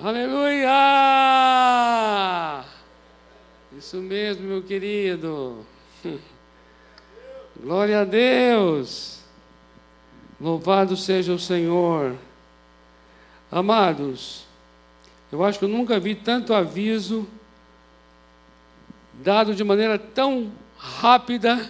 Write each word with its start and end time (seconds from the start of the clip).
Aleluia! 0.00 0.68
Isso 3.76 3.96
mesmo, 3.96 4.46
meu 4.46 4.62
querido. 4.62 5.66
Glória 7.60 8.02
a 8.02 8.04
Deus. 8.04 9.24
Louvado 10.40 10.96
seja 10.96 11.32
o 11.32 11.38
Senhor. 11.38 12.14
Amados, 13.50 14.44
eu 15.32 15.44
acho 15.44 15.58
que 15.58 15.64
eu 15.64 15.68
nunca 15.68 15.98
vi 15.98 16.14
tanto 16.14 16.54
aviso 16.54 17.26
dado 19.14 19.52
de 19.52 19.64
maneira 19.64 19.98
tão 19.98 20.52
rápida. 20.76 21.68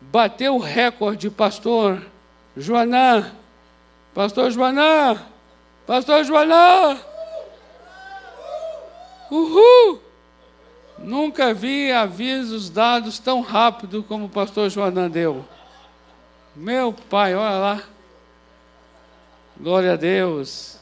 Bateu 0.00 0.56
o 0.56 0.58
recorde, 0.58 1.30
pastor 1.30 2.04
Joanã. 2.56 3.30
Pastor 4.12 4.50
Joanã. 4.50 5.30
Pastor 5.90 6.22
Joanã. 6.22 6.96
Uhul! 9.28 10.00
Nunca 10.96 11.52
vi 11.52 11.90
avisos 11.90 12.70
dados 12.70 13.18
tão 13.18 13.40
rápido 13.40 14.04
como 14.04 14.26
o 14.26 14.28
pastor 14.28 14.70
Joanã 14.70 15.10
deu. 15.10 15.44
Meu 16.54 16.92
pai, 16.92 17.34
olha 17.34 17.58
lá. 17.58 17.82
Glória 19.58 19.94
a 19.94 19.96
Deus. 19.96 20.78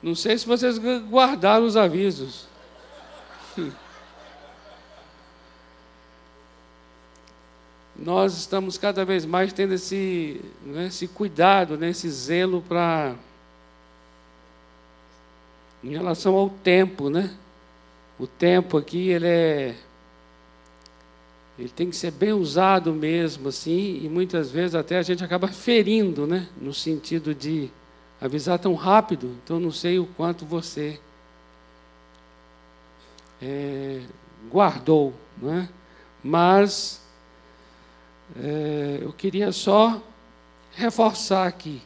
Não 0.00 0.14
sei 0.14 0.38
se 0.38 0.46
vocês 0.46 0.78
guardaram 0.78 1.66
os 1.66 1.76
avisos. 1.76 2.46
Nós 7.96 8.38
estamos 8.38 8.78
cada 8.78 9.04
vez 9.04 9.26
mais 9.26 9.52
tendo 9.52 9.74
esse, 9.74 10.40
né, 10.62 10.86
esse 10.86 11.08
cuidado, 11.08 11.76
né, 11.76 11.88
esse 11.88 12.08
zelo 12.08 12.62
para. 12.62 13.16
Em 15.82 15.90
relação 15.90 16.34
ao 16.34 16.50
tempo, 16.50 17.08
né? 17.10 17.34
O 18.18 18.26
tempo 18.26 18.76
aqui, 18.76 19.08
ele 19.08 19.26
é. 19.26 19.76
Ele 21.58 21.68
tem 21.68 21.90
que 21.90 21.96
ser 21.96 22.10
bem 22.10 22.32
usado 22.32 22.92
mesmo, 22.92 23.48
assim, 23.48 24.00
e 24.02 24.08
muitas 24.08 24.50
vezes 24.50 24.74
até 24.74 24.98
a 24.98 25.02
gente 25.02 25.22
acaba 25.22 25.48
ferindo, 25.48 26.26
né? 26.26 26.48
No 26.60 26.72
sentido 26.72 27.34
de 27.34 27.70
avisar 28.20 28.58
tão 28.58 28.74
rápido, 28.74 29.36
então 29.42 29.60
não 29.60 29.70
sei 29.70 29.98
o 29.98 30.06
quanto 30.06 30.44
você 30.44 30.98
é, 33.40 34.00
guardou, 34.50 35.14
né? 35.40 35.68
mas 36.22 37.00
é, 38.36 38.98
eu 39.00 39.12
queria 39.12 39.52
só 39.52 40.00
reforçar 40.72 41.46
aqui 41.46 41.82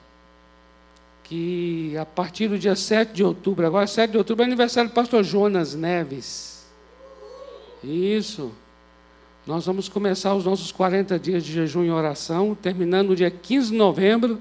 que 1.25 1.97
a 1.97 2.07
partir 2.07 2.49
do 2.49 2.59
dia 2.59 2.77
7 2.77 3.13
de 3.13 3.25
outubro, 3.25 3.67
agora 3.67 3.87
7 3.87 4.13
de 4.13 4.19
outubro 4.19 4.45
é 4.45 4.47
aniversário 4.47 4.91
do 4.91 4.95
pastor 4.95 5.25
Jonas 5.25 5.75
Neves. 5.75 6.65
Isso. 7.83 8.53
Nós 9.47 9.67
vamos 9.67 9.89
começar 9.89 10.35
os 10.35 10.45
nossos 10.45 10.71
40 10.71 11.19
dias 11.19 11.45
de 11.45 11.53
jejum 11.53 11.85
e 11.85 11.91
oração, 11.91 12.55
terminando 12.55 13.09
no 13.09 13.17
dia 13.17 13.31
15 13.31 13.71
de 13.71 13.77
novembro 13.77 14.41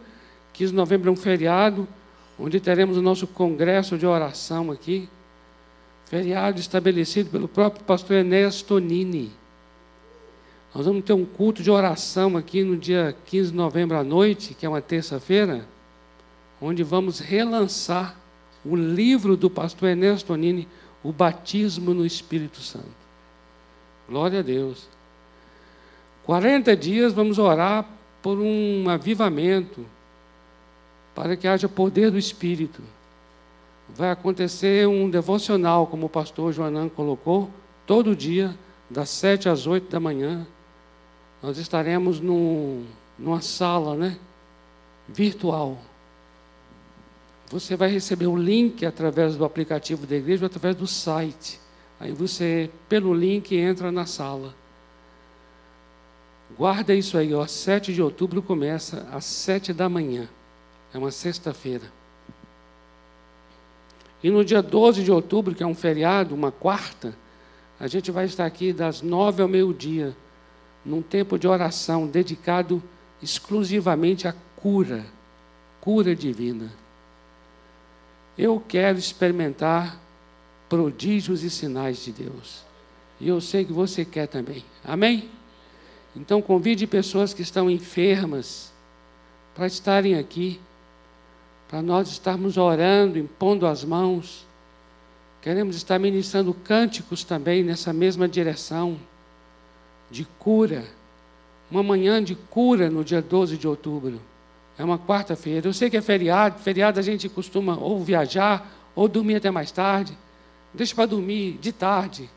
15 0.53 0.69
de 0.69 0.77
novembro 0.77 1.09
é 1.09 1.11
um 1.11 1.15
feriado, 1.15 1.87
onde 2.37 2.59
teremos 2.59 2.95
o 2.95 3.01
nosso 3.01 3.25
congresso 3.25 3.97
de 3.97 4.05
oração 4.05 4.71
aqui. 4.71 5.09
Feriado 6.05 6.59
estabelecido 6.59 7.31
pelo 7.31 7.47
próprio 7.47 7.83
pastor 7.83 8.17
Enéas 8.17 8.61
Tonini. 8.61 9.31
Nós 10.73 10.85
vamos 10.85 11.03
ter 11.03 11.13
um 11.13 11.25
culto 11.25 11.63
de 11.63 11.71
oração 11.71 12.37
aqui 12.37 12.63
no 12.63 12.77
dia 12.77 13.15
15 13.25 13.49
de 13.49 13.57
novembro 13.57 13.97
à 13.97 14.03
noite, 14.03 14.53
que 14.53 14.63
é 14.63 14.69
uma 14.69 14.81
terça-feira, 14.81 15.65
onde 16.63 16.81
vamos 16.81 17.19
relançar 17.19 18.15
o 18.63 18.73
livro 18.73 19.35
do 19.35 19.49
pastor 19.49 19.89
Enéas 19.89 20.23
Tonini, 20.23 20.65
O 21.03 21.11
Batismo 21.11 21.93
no 21.93 22.05
Espírito 22.05 22.61
Santo. 22.61 23.03
Glória 24.07 24.39
a 24.39 24.41
Deus. 24.41 24.87
40 26.23 26.73
dias 26.77 27.11
vamos 27.11 27.37
orar 27.37 27.85
por 28.21 28.37
um 28.39 28.87
avivamento, 28.87 29.85
para 31.13 31.35
que 31.35 31.45
haja 31.45 31.67
poder 31.67 32.09
do 32.09 32.17
Espírito. 32.17 32.81
Vai 33.89 34.11
acontecer 34.11 34.87
um 34.87 35.09
devocional, 35.09 35.85
como 35.85 36.05
o 36.05 36.09
pastor 36.09 36.53
Joanã 36.53 36.87
colocou, 36.87 37.51
todo 37.85 38.15
dia, 38.15 38.57
das 38.89 39.09
sete 39.09 39.49
às 39.49 39.67
oito 39.67 39.91
da 39.91 39.99
manhã. 39.99 40.47
Nós 41.41 41.57
estaremos 41.57 42.21
num, 42.21 42.85
numa 43.19 43.41
sala 43.41 43.95
né, 43.95 44.17
virtual. 45.09 45.77
Você 47.53 47.75
vai 47.75 47.87
receber 47.87 48.25
o 48.25 48.35
link 48.35 48.83
através 48.83 49.35
do 49.35 49.45
aplicativo 49.45 50.07
da 50.07 50.15
igreja, 50.15 50.47
através 50.47 50.75
do 50.75 50.87
site. 50.87 51.59
Aí 51.99 52.11
você, 52.11 52.67
pelo 52.89 53.13
link, 53.13 53.55
entra 53.55 53.91
na 53.91 54.07
sala. 54.07 54.55
Guarda 56.57 56.95
isso 56.95 57.15
aí, 57.15 57.31
ó, 57.31 57.45
7 57.45 57.93
de 57.93 58.01
outubro 58.01 58.41
começa 58.41 59.07
às 59.11 59.25
sete 59.25 59.71
da 59.71 59.87
manhã. 59.87 60.27
É 60.91 60.97
uma 60.97 61.11
sexta-feira. 61.11 61.83
E 64.23 64.31
no 64.31 64.43
dia 64.43 64.63
12 64.63 65.03
de 65.03 65.11
outubro, 65.11 65.53
que 65.53 65.61
é 65.61 65.67
um 65.67 65.75
feriado, 65.75 66.33
uma 66.33 66.51
quarta, 66.51 67.15
a 67.79 67.85
gente 67.85 68.09
vai 68.09 68.25
estar 68.25 68.47
aqui 68.47 68.73
das 68.73 69.03
nove 69.03 69.43
ao 69.43 69.47
meio-dia, 69.47 70.17
num 70.83 71.03
tempo 71.03 71.37
de 71.37 71.47
oração 71.47 72.07
dedicado 72.07 72.81
exclusivamente 73.21 74.27
à 74.27 74.33
cura, 74.55 75.05
cura 75.79 76.15
divina. 76.15 76.81
Eu 78.37 78.63
quero 78.67 78.97
experimentar 78.97 79.99
prodígios 80.67 81.43
e 81.43 81.49
sinais 81.49 82.03
de 82.03 82.11
Deus. 82.11 82.63
E 83.19 83.27
eu 83.27 83.39
sei 83.39 83.63
que 83.63 83.73
você 83.73 84.03
quer 84.03 84.27
também. 84.27 84.63
Amém? 84.83 85.29
Então 86.15 86.41
convide 86.41 86.87
pessoas 86.87 87.33
que 87.33 87.41
estão 87.41 87.69
enfermas 87.69 88.71
para 89.55 89.67
estarem 89.67 90.15
aqui 90.15 90.59
para 91.73 91.81
nós 91.81 92.07
estarmos 92.07 92.55
orando, 92.55 93.17
impondo 93.17 93.65
as 93.65 93.83
mãos. 93.83 94.45
Queremos 95.41 95.75
estar 95.75 95.97
ministrando 95.97 96.53
cânticos 96.53 97.23
também 97.23 97.63
nessa 97.63 97.91
mesma 97.91 98.27
direção, 98.27 98.95
de 100.11 100.23
cura. 100.37 100.85
Uma 101.71 101.81
manhã 101.81 102.23
de 102.23 102.35
cura 102.35 102.91
no 102.91 103.03
dia 103.03 103.23
12 103.23 103.57
de 103.57 103.67
outubro. 103.67 104.21
É 104.77 104.83
uma 104.83 104.97
quarta-feira. 104.97 105.67
Eu 105.67 105.73
sei 105.73 105.89
que 105.89 105.97
é 105.97 106.01
feriado, 106.01 106.59
feriado 106.59 106.99
a 106.99 107.03
gente 107.03 107.29
costuma 107.29 107.77
ou 107.77 108.03
viajar, 108.03 108.67
ou 108.95 109.07
dormir 109.07 109.35
até 109.35 109.51
mais 109.51 109.71
tarde. 109.71 110.17
Deixa 110.73 110.95
para 110.95 111.05
dormir 111.05 111.57
de 111.61 111.71
tarde. 111.71 112.29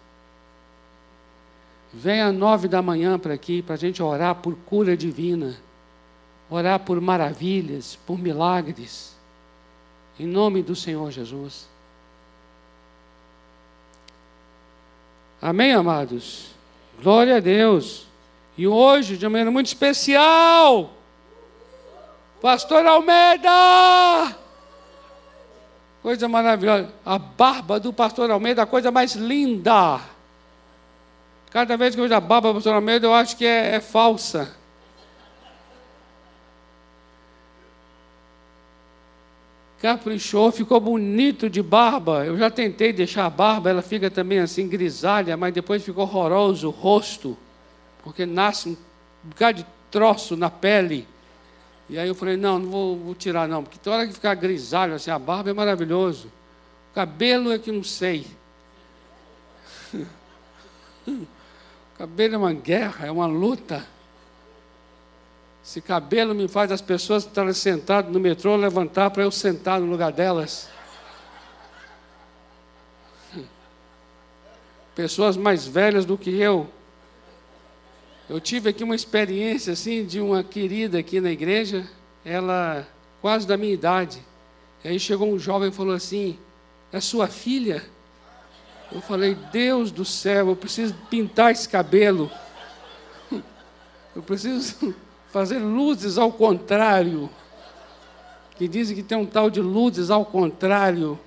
Venha 1.92 2.26
às 2.26 2.34
nove 2.34 2.68
da 2.68 2.82
manhã 2.82 3.18
para 3.18 3.34
aqui, 3.34 3.62
para 3.62 3.74
a 3.74 3.78
gente 3.78 4.02
orar 4.02 4.34
por 4.34 4.54
cura 4.66 4.96
divina, 4.96 5.56
orar 6.50 6.80
por 6.80 7.00
maravilhas, 7.00 7.98
por 8.06 8.18
milagres. 8.18 9.16
Em 10.18 10.26
nome 10.26 10.62
do 10.62 10.76
Senhor 10.76 11.10
Jesus. 11.10 11.66
Amém, 15.40 15.72
amados? 15.72 16.50
Glória 17.02 17.36
a 17.36 17.40
Deus. 17.40 18.06
E 18.58 18.66
hoje, 18.66 19.16
de 19.16 19.28
maneira 19.28 19.50
muito 19.50 19.66
especial, 19.66 20.95
Pastor 22.46 22.86
Almeida! 22.86 24.36
Coisa 26.00 26.28
maravilhosa. 26.28 26.88
A 27.04 27.18
barba 27.18 27.80
do 27.80 27.92
pastor 27.92 28.30
Almeida, 28.30 28.62
a 28.62 28.66
coisa 28.66 28.92
mais 28.92 29.16
linda. 29.16 30.00
Cada 31.50 31.76
vez 31.76 31.96
que 31.96 32.00
eu 32.00 32.04
vejo 32.04 32.14
a 32.14 32.20
barba 32.20 32.50
do 32.50 32.54
pastor 32.54 32.74
Almeida, 32.74 33.04
eu 33.04 33.12
acho 33.12 33.36
que 33.36 33.44
é, 33.44 33.74
é 33.74 33.80
falsa. 33.80 34.54
caprichou, 39.82 40.52
ficou 40.52 40.78
bonito 40.78 41.50
de 41.50 41.60
barba. 41.60 42.24
Eu 42.24 42.38
já 42.38 42.48
tentei 42.48 42.92
deixar 42.92 43.26
a 43.26 43.30
barba, 43.30 43.70
ela 43.70 43.82
fica 43.82 44.08
também 44.08 44.38
assim 44.38 44.68
grisalha, 44.68 45.36
mas 45.36 45.52
depois 45.52 45.84
ficou 45.84 46.04
horroroso 46.04 46.68
o 46.68 46.70
rosto, 46.70 47.36
porque 48.04 48.24
nasce 48.24 48.68
um 48.68 48.76
bocado 49.24 49.58
de 49.58 49.66
troço 49.90 50.36
na 50.36 50.48
pele. 50.48 51.08
E 51.88 51.98
aí 51.98 52.08
eu 52.08 52.14
falei, 52.14 52.36
não, 52.36 52.58
não 52.58 52.70
vou, 52.70 52.96
vou 52.98 53.14
tirar 53.14 53.46
não, 53.46 53.62
porque 53.62 53.78
toda 53.78 53.96
hora 53.96 54.06
que 54.06 54.12
ficar 54.12 54.34
grisalho 54.34 54.94
assim, 54.94 55.10
a 55.10 55.18
barba 55.18 55.50
é 55.50 55.52
maravilhoso. 55.52 56.28
O 56.90 56.94
cabelo 56.94 57.52
é 57.52 57.58
que 57.58 57.70
não 57.70 57.84
sei. 57.84 58.26
o 61.06 61.26
cabelo 61.96 62.34
é 62.34 62.38
uma 62.38 62.52
guerra, 62.52 63.06
é 63.06 63.10
uma 63.10 63.26
luta. 63.26 63.86
Esse 65.64 65.80
cabelo 65.80 66.34
me 66.34 66.48
faz 66.48 66.70
as 66.70 66.80
pessoas 66.80 67.24
estarem 67.24 67.52
sentadas 67.52 68.12
no 68.12 68.20
metrô 68.20 68.54
levantar 68.56 69.10
para 69.10 69.24
eu 69.24 69.30
sentar 69.32 69.80
no 69.80 69.86
lugar 69.86 70.12
delas. 70.12 70.68
Pessoas 74.94 75.36
mais 75.36 75.66
velhas 75.66 76.04
do 76.04 76.16
que 76.16 76.30
eu. 76.30 76.68
Eu 78.28 78.40
tive 78.40 78.70
aqui 78.70 78.82
uma 78.82 78.96
experiência 78.96 79.72
assim 79.72 80.04
de 80.04 80.20
uma 80.20 80.42
querida 80.42 80.98
aqui 80.98 81.20
na 81.20 81.30
igreja, 81.30 81.88
ela 82.24 82.86
quase 83.20 83.46
da 83.46 83.56
minha 83.56 83.72
idade. 83.72 84.20
Aí 84.84 84.98
chegou 84.98 85.32
um 85.32 85.38
jovem 85.38 85.68
e 85.68 85.72
falou 85.72 85.94
assim: 85.94 86.36
É 86.92 87.00
sua 87.00 87.28
filha? 87.28 87.84
Eu 88.90 89.00
falei: 89.00 89.36
Deus 89.52 89.92
do 89.92 90.04
céu, 90.04 90.48
eu 90.48 90.56
preciso 90.56 90.94
pintar 91.08 91.52
esse 91.52 91.68
cabelo. 91.68 92.30
Eu 94.14 94.22
preciso 94.22 94.94
fazer 95.30 95.58
luzes 95.58 96.18
ao 96.18 96.32
contrário. 96.32 97.30
Que 98.56 98.66
dizem 98.66 98.96
que 98.96 99.02
tem 99.02 99.18
um 99.18 99.26
tal 99.26 99.50
de 99.50 99.60
luzes 99.60 100.10
ao 100.10 100.24
contrário. 100.24 101.18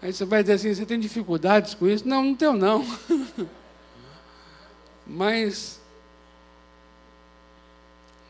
Aí 0.00 0.12
você 0.12 0.24
vai 0.24 0.42
dizer 0.42 0.54
assim: 0.54 0.74
você 0.74 0.86
tem 0.86 1.00
dificuldades 1.00 1.74
com 1.74 1.86
isso? 1.86 2.06
Não, 2.06 2.22
não 2.22 2.34
tenho, 2.34 2.52
não. 2.52 2.84
Mas, 5.06 5.80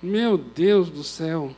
meu 0.03 0.37
Deus 0.37 0.91
do 0.91 1.03
céu, 1.03 1.55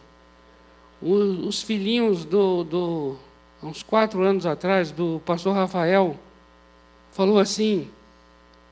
os, 1.03 1.47
os 1.47 1.63
filhinhos 1.63 2.25
do, 2.25 2.65
do, 2.65 3.17
uns 3.63 3.83
quatro 3.83 4.23
anos 4.23 4.47
atrás, 4.47 4.91
do 4.91 5.21
pastor 5.25 5.55
Rafael, 5.55 6.19
falou 7.13 7.39
assim: 7.39 7.91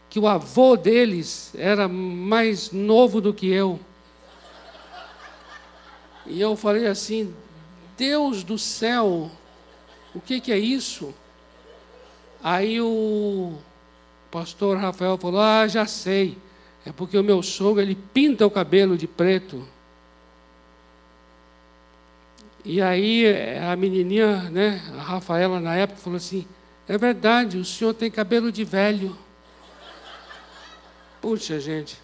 que 0.09 0.19
o 0.19 0.27
avô 0.27 0.77
deles 0.77 1.53
era 1.55 1.89
mais 1.89 2.71
novo 2.71 3.21
do 3.21 3.35
que 3.35 3.49
eu. 3.49 3.79
E 6.25 6.41
eu 6.41 6.57
falei 6.57 6.87
assim: 6.87 7.35
Deus 7.97 8.43
do 8.43 8.59
céu, 8.59 9.31
o 10.15 10.21
que, 10.21 10.41
que 10.41 10.53
é 10.53 10.59
isso? 10.59 11.15
Aí 12.43 12.81
o 12.81 13.59
pastor 14.31 14.77
Rafael 14.77 15.17
falou: 15.19 15.41
Ah, 15.41 15.67
já 15.67 15.87
sei. 15.87 16.39
É 16.85 16.93
porque 16.93 17.19
o 17.19 17.25
meu 17.25 17.43
sogro 17.43 17.83
ele 17.83 17.95
pinta 17.95 18.47
o 18.47 18.51
cabelo 18.51 18.97
de 18.97 19.07
preto. 19.07 19.67
E 22.65 22.83
aí 22.83 23.25
a 23.71 23.77
menininha, 23.77 24.51
né, 24.51 24.83
a 24.99 25.03
Rafaela 25.03 25.61
na 25.61 25.77
época 25.77 26.01
falou 26.01 26.17
assim: 26.17 26.47
É 26.89 26.97
verdade, 26.99 27.59
o 27.59 27.65
senhor 27.65 27.95
tem 27.95 28.11
cabelo 28.11 28.53
de 28.53 28.65
velho. 28.65 29.17
Puxa, 31.21 31.59
gente. 31.59 31.97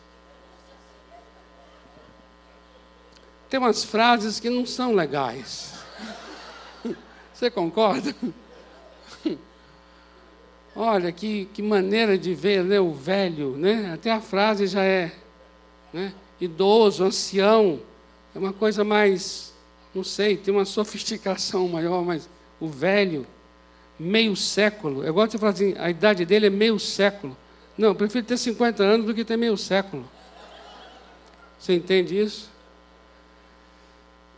Tem 3.48 3.60
umas 3.60 3.84
frases 3.84 4.40
que 4.40 4.48
não 4.48 4.64
são 4.64 4.94
legais. 4.94 5.74
Você 7.32 7.50
concorda? 7.50 8.14
Olha, 10.74 11.12
que, 11.12 11.46
que 11.52 11.60
maneira 11.62 12.16
de 12.16 12.34
ver 12.34 12.64
né, 12.64 12.80
o 12.80 12.92
velho, 12.92 13.56
né? 13.56 13.92
Até 13.92 14.10
a 14.10 14.20
frase 14.20 14.66
já 14.66 14.82
é 14.82 15.12
né, 15.92 16.14
idoso, 16.40 17.04
ancião. 17.04 17.80
É 18.34 18.38
uma 18.38 18.52
coisa 18.52 18.82
mais, 18.82 19.52
não 19.94 20.02
sei, 20.02 20.36
tem 20.36 20.52
uma 20.52 20.64
sofisticação 20.64 21.68
maior, 21.68 22.02
mas 22.02 22.28
o 22.58 22.68
velho, 22.68 23.26
meio 23.98 24.34
século. 24.34 25.04
Eu 25.04 25.12
gosto 25.12 25.32
de 25.32 25.38
falar 25.38 25.52
assim, 25.52 25.74
a 25.78 25.90
idade 25.90 26.24
dele 26.24 26.46
é 26.46 26.50
meio 26.50 26.78
século. 26.78 27.36
Não, 27.76 27.88
eu 27.88 27.94
prefiro 27.94 28.24
ter 28.24 28.38
50 28.38 28.82
anos 28.82 29.06
do 29.06 29.14
que 29.14 29.24
ter 29.24 29.36
meio 29.36 29.56
século. 29.56 30.08
Você 31.58 31.74
entende 31.74 32.18
isso? 32.18 32.50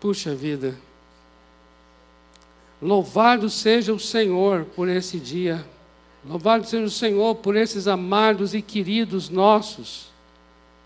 Puxa 0.01 0.35
vida. 0.35 0.77
Louvado 2.83 3.49
seja 3.49 3.95
o 3.95 4.01
Senhor 4.01 4.65
por 4.77 4.89
esse 4.89 5.19
dia. 5.19 5.65
Louvado 6.27 6.67
seja 6.67 6.85
o 6.85 6.91
Senhor 6.91 7.35
por 7.35 7.55
esses 7.55 7.87
amados 7.87 8.55
e 8.55 8.63
queridos 8.63 9.29
nossos, 9.29 10.07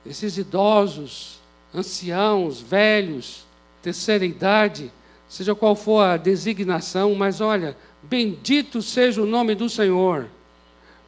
esses 0.05 0.37
idosos, 0.37 1.38
anciãos, 1.73 2.61
velhos, 2.61 3.46
terceira 3.81 4.25
idade, 4.25 4.90
seja 5.29 5.55
qual 5.55 5.76
for 5.76 6.00
a 6.00 6.17
designação, 6.17 7.14
mas 7.14 7.40
olha, 7.40 7.76
bendito 8.02 8.82
seja 8.82 9.23
o 9.23 9.26
nome 9.26 9.55
do 9.55 9.69
Senhor. 9.69 10.29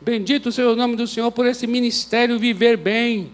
Bendito 0.01 0.53
seja 0.53 0.71
o 0.71 0.77
nome 0.77 0.95
do 0.95 1.09
Senhor 1.09 1.33
por 1.33 1.45
esse 1.45 1.67
ministério 1.67 2.39
viver 2.39 2.77
bem. 2.77 3.33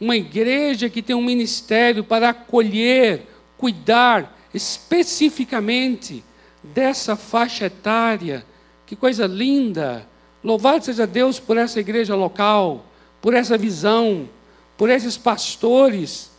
Uma 0.00 0.16
igreja 0.16 0.88
que 0.88 1.02
tem 1.02 1.14
um 1.14 1.22
ministério 1.22 2.02
para 2.02 2.30
acolher, 2.30 3.26
cuidar 3.58 4.38
especificamente 4.54 6.24
dessa 6.62 7.14
faixa 7.14 7.66
etária. 7.66 8.44
Que 8.86 8.96
coisa 8.96 9.26
linda! 9.26 10.13
Louvado 10.44 10.84
seja 10.84 11.06
Deus 11.06 11.40
por 11.40 11.56
essa 11.56 11.80
igreja 11.80 12.14
local, 12.14 12.84
por 13.22 13.32
essa 13.32 13.56
visão, 13.56 14.28
por 14.76 14.90
esses 14.90 15.16
pastores 15.16 16.30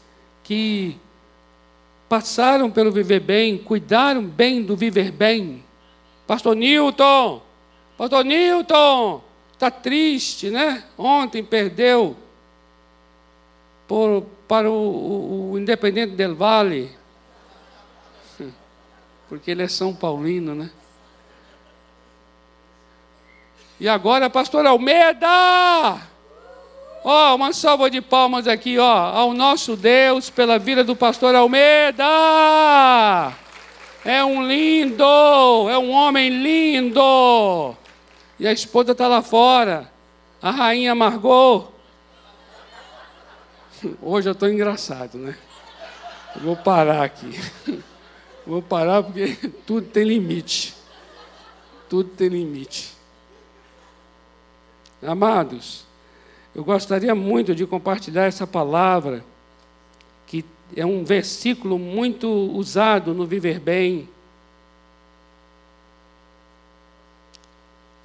que 0.43 0.95
passaram 2.07 2.69
pelo 2.69 2.91
viver 2.91 3.19
bem, 3.19 3.57
cuidaram 3.57 4.23
bem 4.23 4.61
do 4.61 4.75
viver 4.75 5.11
bem. 5.11 5.65
Pastor 6.27 6.55
Newton, 6.55 7.41
Pastor 7.97 8.23
Newton, 8.23 9.23
está 9.53 9.71
triste, 9.71 10.51
né? 10.51 10.83
Ontem 10.95 11.43
perdeu 11.43 12.15
por, 13.87 14.23
para 14.47 14.69
o, 14.69 14.73
o, 14.73 15.51
o 15.53 15.59
Independente 15.59 16.13
del 16.13 16.35
Vale, 16.35 16.91
porque 19.27 19.49
ele 19.49 19.63
é 19.63 19.67
São 19.67 19.95
Paulino, 19.95 20.53
né? 20.53 20.69
E 23.79 23.89
agora, 23.89 24.29
pastor 24.29 24.65
Almeida! 24.65 25.27
Ó, 27.03 27.31
oh, 27.31 27.35
uma 27.35 27.51
salva 27.51 27.89
de 27.89 28.01
palmas 28.01 28.47
aqui, 28.47 28.79
ó, 28.79 28.87
ao 28.87 29.33
nosso 29.33 29.75
Deus 29.75 30.29
pela 30.29 30.57
vida 30.57 30.83
do 30.83 30.95
pastor 30.95 31.35
Almeida! 31.35 32.05
É 34.03 34.23
um 34.23 34.47
lindo, 34.47 35.03
é 35.69 35.77
um 35.77 35.91
homem 35.91 36.29
lindo. 36.29 37.75
E 38.39 38.47
a 38.47 38.51
esposa 38.51 38.93
está 38.93 39.07
lá 39.07 39.21
fora, 39.21 39.91
a 40.41 40.51
rainha 40.51 40.95
Margot. 40.95 41.67
Hoje 44.01 44.29
eu 44.29 44.33
estou 44.33 44.49
engraçado, 44.49 45.17
né? 45.17 45.37
Eu 46.35 46.41
vou 46.43 46.55
parar 46.55 47.03
aqui. 47.03 47.39
Vou 48.47 48.61
parar 48.61 49.01
porque 49.01 49.35
tudo 49.65 49.87
tem 49.87 50.03
limite. 50.03 50.75
Tudo 51.89 52.09
tem 52.11 52.29
limite. 52.29 52.94
Amados, 55.05 55.85
eu 56.53 56.63
gostaria 56.63 57.13
muito 57.13 57.53
de 57.53 57.65
compartilhar 57.65 58.25
essa 58.25 58.47
palavra, 58.47 59.23
que 60.25 60.43
é 60.75 60.85
um 60.85 61.03
versículo 61.03 61.77
muito 61.77 62.27
usado 62.27 63.13
no 63.13 63.25
Viver 63.25 63.59
Bem, 63.59 64.09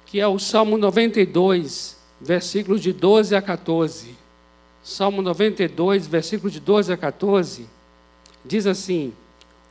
que 0.05 0.19
é 0.19 0.27
o 0.27 0.37
Salmo 0.37 0.77
92, 0.77 1.97
versículos 2.19 2.81
de 2.81 2.91
12 2.91 3.35
a 3.35 3.41
14. 3.41 4.15
Salmo 4.83 5.21
92, 5.21 6.05
versículos 6.05 6.51
de 6.51 6.59
12 6.59 6.91
a 6.91 6.97
14, 6.97 7.65
diz 8.43 8.67
assim: 8.67 9.13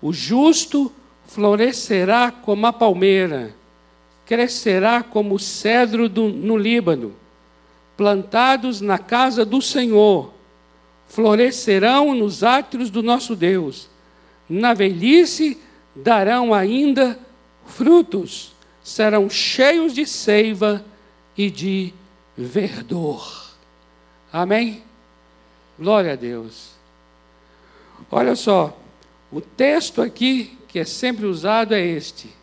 O 0.00 0.12
justo 0.12 0.90
florescerá 1.26 2.32
como 2.32 2.66
a 2.66 2.72
palmeira, 2.72 3.54
crescerá 4.30 5.02
como 5.02 5.40
cedro 5.40 6.08
do, 6.08 6.28
no 6.28 6.56
Líbano 6.56 7.16
plantados 7.96 8.80
na 8.80 8.96
casa 8.96 9.44
do 9.44 9.60
Senhor, 9.60 10.32
florescerão 11.08 12.14
nos 12.14 12.44
átrios 12.44 12.90
do 12.90 13.02
nosso 13.02 13.34
Deus. 13.34 13.90
Na 14.48 14.72
velhice 14.72 15.60
darão 15.96 16.54
ainda 16.54 17.18
frutos, 17.66 18.52
serão 18.84 19.28
cheios 19.28 19.92
de 19.92 20.06
seiva 20.06 20.84
e 21.36 21.50
de 21.50 21.92
verdor. 22.38 23.50
Amém? 24.32 24.84
Glória 25.76 26.12
a 26.12 26.16
Deus. 26.16 26.70
Olha 28.08 28.36
só, 28.36 28.78
o 29.32 29.40
texto 29.40 30.00
aqui 30.00 30.56
que 30.68 30.78
é 30.78 30.84
sempre 30.84 31.26
usado 31.26 31.74
é 31.74 31.84
este. 31.84 32.39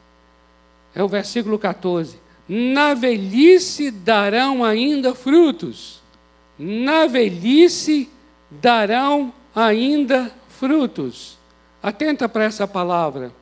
É 0.97 1.03
o 1.03 1.07
versículo 1.07 1.59
14 1.59 2.27
na 2.47 2.93
velhice 2.93 3.91
darão 3.91 4.63
ainda 4.63 5.13
frutos. 5.13 6.01
Na 6.57 7.05
velhice 7.05 8.09
darão 8.49 9.33
ainda 9.53 10.31
frutos. 10.47 11.37
Atenta 11.83 12.29
para 12.29 12.45
essa 12.45 12.65
palavra. 12.65 13.33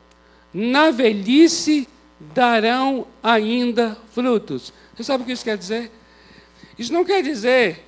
Na 0.52 0.90
velhice 0.90 1.88
darão 2.34 3.06
ainda 3.22 3.96
frutos. 4.10 4.72
Você 4.94 5.04
sabe 5.04 5.22
o 5.22 5.26
que 5.26 5.32
isso 5.32 5.44
quer 5.44 5.56
dizer? 5.56 5.92
Isso 6.78 6.92
não 6.92 7.04
quer 7.04 7.22
dizer 7.22 7.84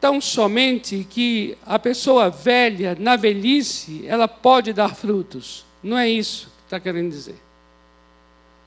tão 0.00 0.20
somente 0.20 1.06
que 1.08 1.56
a 1.64 1.78
pessoa 1.78 2.28
velha, 2.28 2.94
na 2.98 3.16
velhice, 3.16 4.04
ela 4.06 4.28
pode 4.28 4.70
dar 4.72 4.94
frutos. 4.94 5.64
Não 5.82 5.96
é 5.96 6.06
isso 6.06 6.46
que 6.58 6.64
está 6.66 6.78
querendo 6.78 7.10
dizer. 7.10 7.43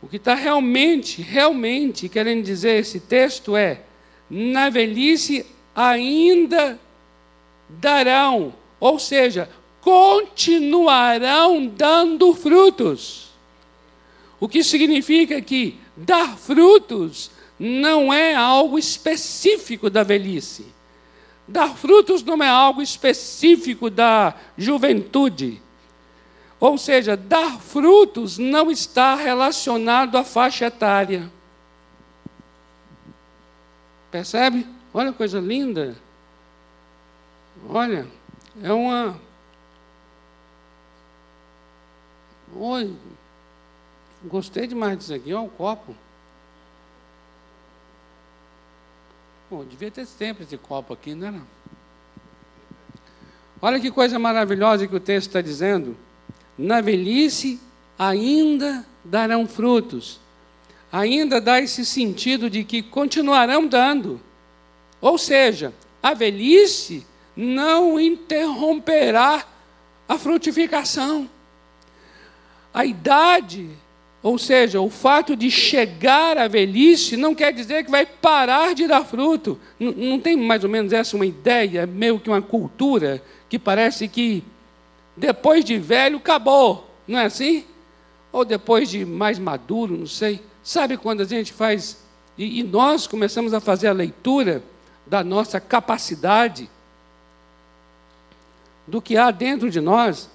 O 0.02 0.08
que 0.08 0.18
está 0.18 0.36
realmente, 0.36 1.22
realmente 1.22 2.08
querendo 2.08 2.44
dizer 2.44 2.80
esse 2.80 3.00
texto 3.00 3.56
é: 3.56 3.82
na 4.30 4.70
velhice 4.70 5.46
ainda 5.76 6.80
darão, 7.70 8.54
ou 8.80 9.00
seja, 9.00 9.50
continuarão 9.82 11.66
dando 11.68 12.34
frutos. 12.34 13.28
O 14.40 14.48
que 14.48 14.64
significa 14.64 15.42
que 15.42 15.80
dar 15.96 16.38
frutos 16.38 17.32
não 17.60 18.14
é 18.14 18.36
algo 18.36 18.78
específico 18.78 19.90
da 19.90 20.04
velhice. 20.04 20.66
Dar 21.48 21.76
frutos 21.76 22.22
não 22.24 22.44
é 22.44 22.48
algo 22.48 22.82
específico 22.82 23.90
da 23.90 24.36
juventude. 24.58 25.62
Ou 26.60 26.78
seja, 26.78 27.16
dar 27.16 27.60
frutos 27.60 28.38
não 28.38 28.72
está 28.72 29.16
relacionado 29.16 30.18
à 30.18 30.24
faixa 30.24 30.66
etária. 30.66 31.32
Percebe? 34.10 34.66
Olha 34.94 35.12
que 35.12 35.18
coisa 35.18 35.40
linda. 35.40 35.96
Olha, 37.70 38.08
é 38.64 38.74
uma. 38.74 39.20
Oi, 42.56 42.96
gostei 44.24 44.66
demais 44.66 44.98
disso 44.98 45.14
aqui, 45.14 45.34
olha 45.34 45.46
o 45.46 45.50
copo. 45.50 45.96
Pô, 49.50 49.64
devia 49.64 49.92
ter 49.92 50.06
sempre 50.06 50.44
esse 50.44 50.58
copo 50.58 50.94
aqui, 50.94 51.14
não 51.14 51.28
era? 51.28 51.42
Olha 53.62 53.80
que 53.80 53.92
coisa 53.92 54.18
maravilhosa 54.18 54.88
que 54.88 54.96
o 54.96 55.00
texto 55.00 55.28
está 55.28 55.42
dizendo. 55.42 55.96
Na 56.58 56.82
velhice 56.82 57.60
ainda 57.98 58.86
darão 59.04 59.48
frutos. 59.48 60.20
Ainda 60.92 61.40
dá 61.40 61.60
esse 61.62 61.86
sentido 61.86 62.50
de 62.50 62.64
que 62.64 62.82
continuarão 62.82 63.68
dando. 63.68 64.20
Ou 65.00 65.18
seja, 65.18 65.74
a 66.02 66.14
velhice 66.14 67.06
não 67.36 68.00
interromperá 68.00 69.46
a 70.08 70.18
frutificação. 70.18 71.30
A 72.74 72.86
idade, 72.86 73.70
ou 74.24 74.38
seja, 74.38 74.82
o 74.82 74.90
fato 74.90 75.36
de 75.36 75.52
chegar 75.52 76.38
à 76.38 76.48
velhice, 76.48 77.18
não 77.18 77.36
quer 77.36 77.54
dizer 77.54 77.84
que 77.84 77.92
vai 77.92 78.06
parar 78.06 78.74
de 78.74 78.88
dar 78.88 79.04
fruto. 79.04 79.60
Não, 79.80 79.92
não 79.92 80.20
tem 80.20 80.36
mais 80.36 80.64
ou 80.64 80.70
menos 80.70 80.94
essa 80.94 81.16
uma 81.16 81.26
ideia, 81.26 81.86
meio 81.86 82.20
que 82.20 82.30
uma 82.30 82.42
cultura, 82.42 83.22
que 83.50 83.60
parece 83.60 84.08
que 84.08 84.44
depois 85.18 85.66
de 85.66 85.80
velho 85.80 86.18
acabou, 86.18 86.90
não 87.08 87.18
é 87.18 87.26
assim? 87.26 87.66
Ou 88.32 88.46
depois 88.46 88.88
de 88.88 89.04
mais 89.04 89.40
maduro, 89.40 89.98
não 89.98 90.06
sei. 90.06 90.44
Sabe 90.64 90.96
quando 90.96 91.22
a 91.22 91.26
gente 91.26 91.52
faz, 91.52 91.98
e, 92.38 92.60
e 92.60 92.64
nós 92.64 93.08
começamos 93.08 93.52
a 93.54 93.60
fazer 93.60 93.88
a 93.88 93.94
leitura 93.94 94.64
da 95.08 95.24
nossa 95.24 95.60
capacidade, 95.60 96.70
do 98.86 99.02
que 99.02 99.18
há 99.18 99.32
dentro 99.32 99.70
de 99.70 99.82
nós 99.82 100.30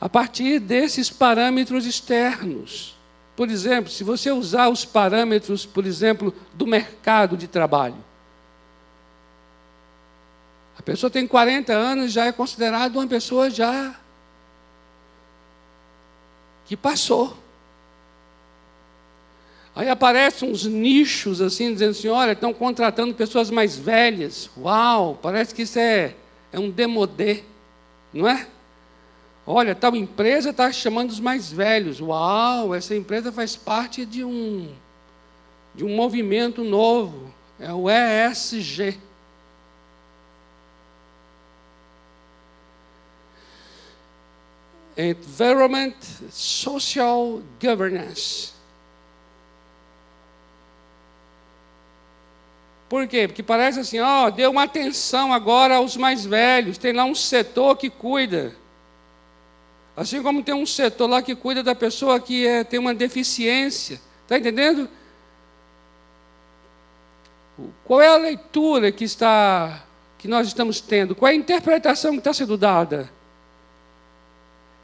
a 0.00 0.08
partir 0.08 0.58
desses 0.60 1.10
parâmetros 1.10 1.84
externos. 1.84 2.96
Por 3.36 3.50
exemplo, 3.50 3.90
se 3.90 4.04
você 4.04 4.30
usar 4.30 4.68
os 4.68 4.84
parâmetros, 4.84 5.66
por 5.66 5.84
exemplo, 5.84 6.34
do 6.54 6.66
mercado 6.66 7.36
de 7.36 7.46
trabalho. 7.46 7.96
A 10.78 10.82
pessoa 10.82 11.10
tem 11.10 11.26
40 11.26 11.72
anos 11.72 12.12
já 12.12 12.26
é 12.26 12.32
considerada 12.32 12.98
uma 12.98 13.06
pessoa 13.06 13.50
já 13.50 13.94
que 16.72 16.76
passou. 16.76 17.36
Aí 19.76 19.90
aparecem 19.90 20.50
uns 20.50 20.64
nichos 20.64 21.42
assim, 21.42 21.70
dizendo 21.70 21.90
assim, 21.90 22.08
olha, 22.08 22.32
estão 22.32 22.54
contratando 22.54 23.12
pessoas 23.12 23.50
mais 23.50 23.76
velhas. 23.76 24.50
Uau, 24.56 25.18
parece 25.20 25.54
que 25.54 25.62
isso 25.62 25.78
é, 25.78 26.14
é 26.50 26.58
um 26.58 26.70
demodê. 26.70 27.42
Não 28.10 28.26
é? 28.26 28.46
Olha, 29.46 29.74
tal 29.74 29.94
empresa 29.94 30.48
está 30.48 30.72
chamando 30.72 31.10
os 31.10 31.20
mais 31.20 31.52
velhos. 31.52 32.00
Uau, 32.00 32.74
essa 32.74 32.96
empresa 32.96 33.30
faz 33.30 33.54
parte 33.54 34.06
de 34.06 34.24
um, 34.24 34.72
de 35.74 35.84
um 35.84 35.94
movimento 35.94 36.64
novo. 36.64 37.34
É 37.60 37.70
o 37.70 37.84
ESG. 37.90 38.98
Environment 44.96 45.94
Social 46.30 47.40
Governance. 47.60 48.52
Por 52.88 53.08
quê? 53.08 53.26
Porque 53.26 53.42
parece 53.42 53.80
assim, 53.80 54.00
ó, 54.00 54.28
deu 54.28 54.50
uma 54.50 54.64
atenção 54.64 55.32
agora 55.32 55.76
aos 55.76 55.96
mais 55.96 56.26
velhos, 56.26 56.76
tem 56.76 56.92
lá 56.92 57.04
um 57.04 57.14
setor 57.14 57.76
que 57.76 57.88
cuida. 57.88 58.54
Assim 59.96 60.22
como 60.22 60.42
tem 60.42 60.54
um 60.54 60.66
setor 60.66 61.08
lá 61.08 61.22
que 61.22 61.34
cuida 61.34 61.62
da 61.62 61.74
pessoa 61.74 62.20
que 62.20 62.46
é, 62.46 62.64
tem 62.64 62.78
uma 62.78 62.94
deficiência. 62.94 63.98
Está 64.22 64.38
entendendo? 64.38 64.88
Qual 67.84 68.00
é 68.00 68.08
a 68.08 68.16
leitura 68.16 68.92
que 68.92 69.04
está 69.04 69.84
que 70.18 70.28
nós 70.28 70.46
estamos 70.46 70.80
tendo? 70.80 71.14
Qual 71.14 71.28
é 71.28 71.32
a 71.32 71.36
interpretação 71.36 72.12
que 72.12 72.18
está 72.18 72.32
sendo 72.32 72.56
dada? 72.56 73.10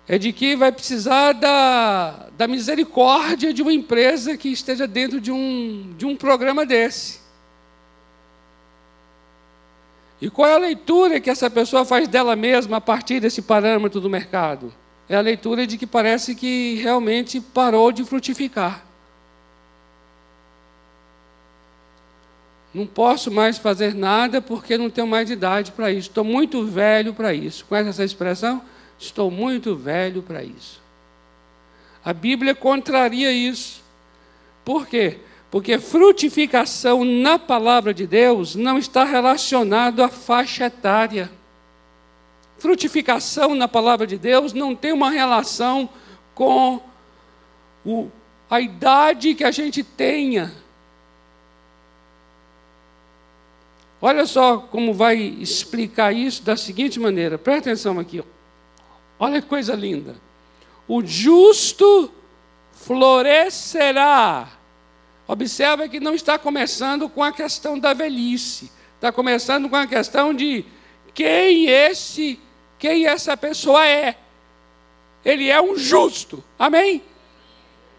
É 0.09 0.17
de 0.17 0.33
que 0.33 0.57
vai 0.57 0.73
precisar 0.73 1.33
da, 1.35 2.29
da 2.37 2.49
misericórdia 2.49 3.53
de 3.53 3.61
uma 3.61 3.73
empresa 3.73 4.39
que 4.39 4.49
esteja 4.49 4.87
dentro 4.87 5.21
de 5.21 5.31
um, 5.31 5.95
de 5.99 6.07
um 6.07 6.17
programa 6.17 6.65
desse. 6.65 7.21
E 10.21 10.31
qual 10.31 10.49
é 10.49 10.55
a 10.55 10.59
leitura 10.59 11.21
que 11.21 11.29
essa 11.29 11.51
pessoa 11.51 11.85
faz 11.85 12.09
dela 12.09 12.35
mesma 12.35 12.79
a 12.79 12.81
partir 12.81 13.21
desse 13.21 13.43
parâmetro 13.43 14.01
do 14.01 14.09
mercado? 14.09 14.73
É 15.09 15.17
a 15.17 15.21
leitura 15.21 15.67
de 15.67 15.77
que 15.77 15.87
parece 15.87 16.35
que 16.35 16.77
realmente 16.83 17.41
parou 17.41 17.93
de 17.93 18.03
frutificar. 18.03 18.85
Não 22.75 22.87
posso 22.87 23.31
mais 23.31 23.59
fazer 23.59 23.95
nada 23.95 24.41
porque 24.41 24.77
não 24.77 24.91
tenho 24.91 25.07
mais 25.07 25.31
idade 25.31 25.73
para 25.73 25.91
isso. 25.91 26.09
Estou 26.09 26.25
muito 26.25 26.65
velho 26.65 27.15
para 27.15 27.33
isso. 27.33 27.65
Conhece 27.67 27.89
essa 27.91 28.05
expressão? 28.05 28.63
Estou 28.99 29.31
muito 29.31 29.77
velho 29.77 30.23
para 30.23 30.43
isso. 30.43 30.81
A 32.05 32.13
Bíblia 32.13 32.55
contraria 32.55 33.31
isso. 33.31 33.83
Por 34.65 34.87
quê? 34.87 35.19
Porque 35.51 35.79
frutificação 35.79 37.05
na 37.05 37.39
palavra 37.39 37.95
de 37.95 38.07
Deus 38.07 38.55
não 38.55 38.79
está 38.79 39.05
relacionado 39.05 40.03
à 40.03 40.09
faixa 40.09 40.67
etária. 40.67 41.31
Frutificação 42.59 43.55
na 43.55 43.69
palavra 43.69 44.07
de 44.07 44.19
Deus 44.19 44.53
não 44.53 44.75
tem 44.75 44.93
uma 44.93 45.11
relação 45.11 45.89
com 46.35 46.81
o, 47.85 48.11
a 48.51 48.61
idade 48.61 49.35
que 49.35 49.45
a 49.45 49.51
gente 49.51 49.83
tenha. 49.83 50.53
Olha 54.01 54.27
só 54.27 54.59
como 54.59 54.93
vai 54.93 55.17
explicar 55.17 56.13
isso 56.13 56.43
da 56.43 56.57
seguinte 56.57 57.01
maneira, 57.01 57.39
presta 57.39 57.71
atenção 57.71 57.99
aqui. 57.99 58.23
Olha 59.19 59.43
que 59.43 59.49
coisa 59.49 59.75
linda. 59.75 60.17
O 60.87 61.05
justo 61.05 62.13
florescerá 62.73 64.59
Observa 65.29 65.87
que 65.87 66.01
não 66.01 66.15
está 66.15 66.39
começando 66.39 67.07
com 67.07 67.23
a 67.23 67.31
questão 67.31 67.79
da 67.79 67.93
velhice, 67.93 68.73
está 68.95 69.13
começando 69.13 69.69
com 69.69 69.77
a 69.77 69.87
questão 69.87 70.33
de 70.33 70.65
quem 71.13 71.67
esse, 71.67 72.41
quem 72.79 73.07
essa 73.07 73.37
pessoa 73.37 73.87
é. 73.87 74.17
Ele 75.23 75.51
é 75.51 75.61
um 75.61 75.77
justo. 75.77 76.43
Amém? 76.59 77.03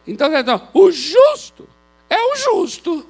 Então, 0.08 0.36
então 0.36 0.68
o 0.74 0.92
justo 0.92 1.70
é 2.10 2.20
o 2.20 2.36
justo. 2.36 3.08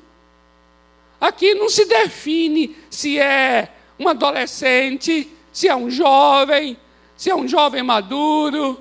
Aqui 1.22 1.54
não 1.54 1.70
se 1.70 1.86
define 1.86 2.76
se 2.90 3.18
é 3.18 3.72
um 3.98 4.10
adolescente, 4.10 5.32
se 5.54 5.70
é 5.70 5.76
um 5.78 5.90
jovem, 5.90 6.78
se 7.20 7.30
é 7.30 7.36
um 7.36 7.46
jovem 7.46 7.84
maduro. 7.84 8.80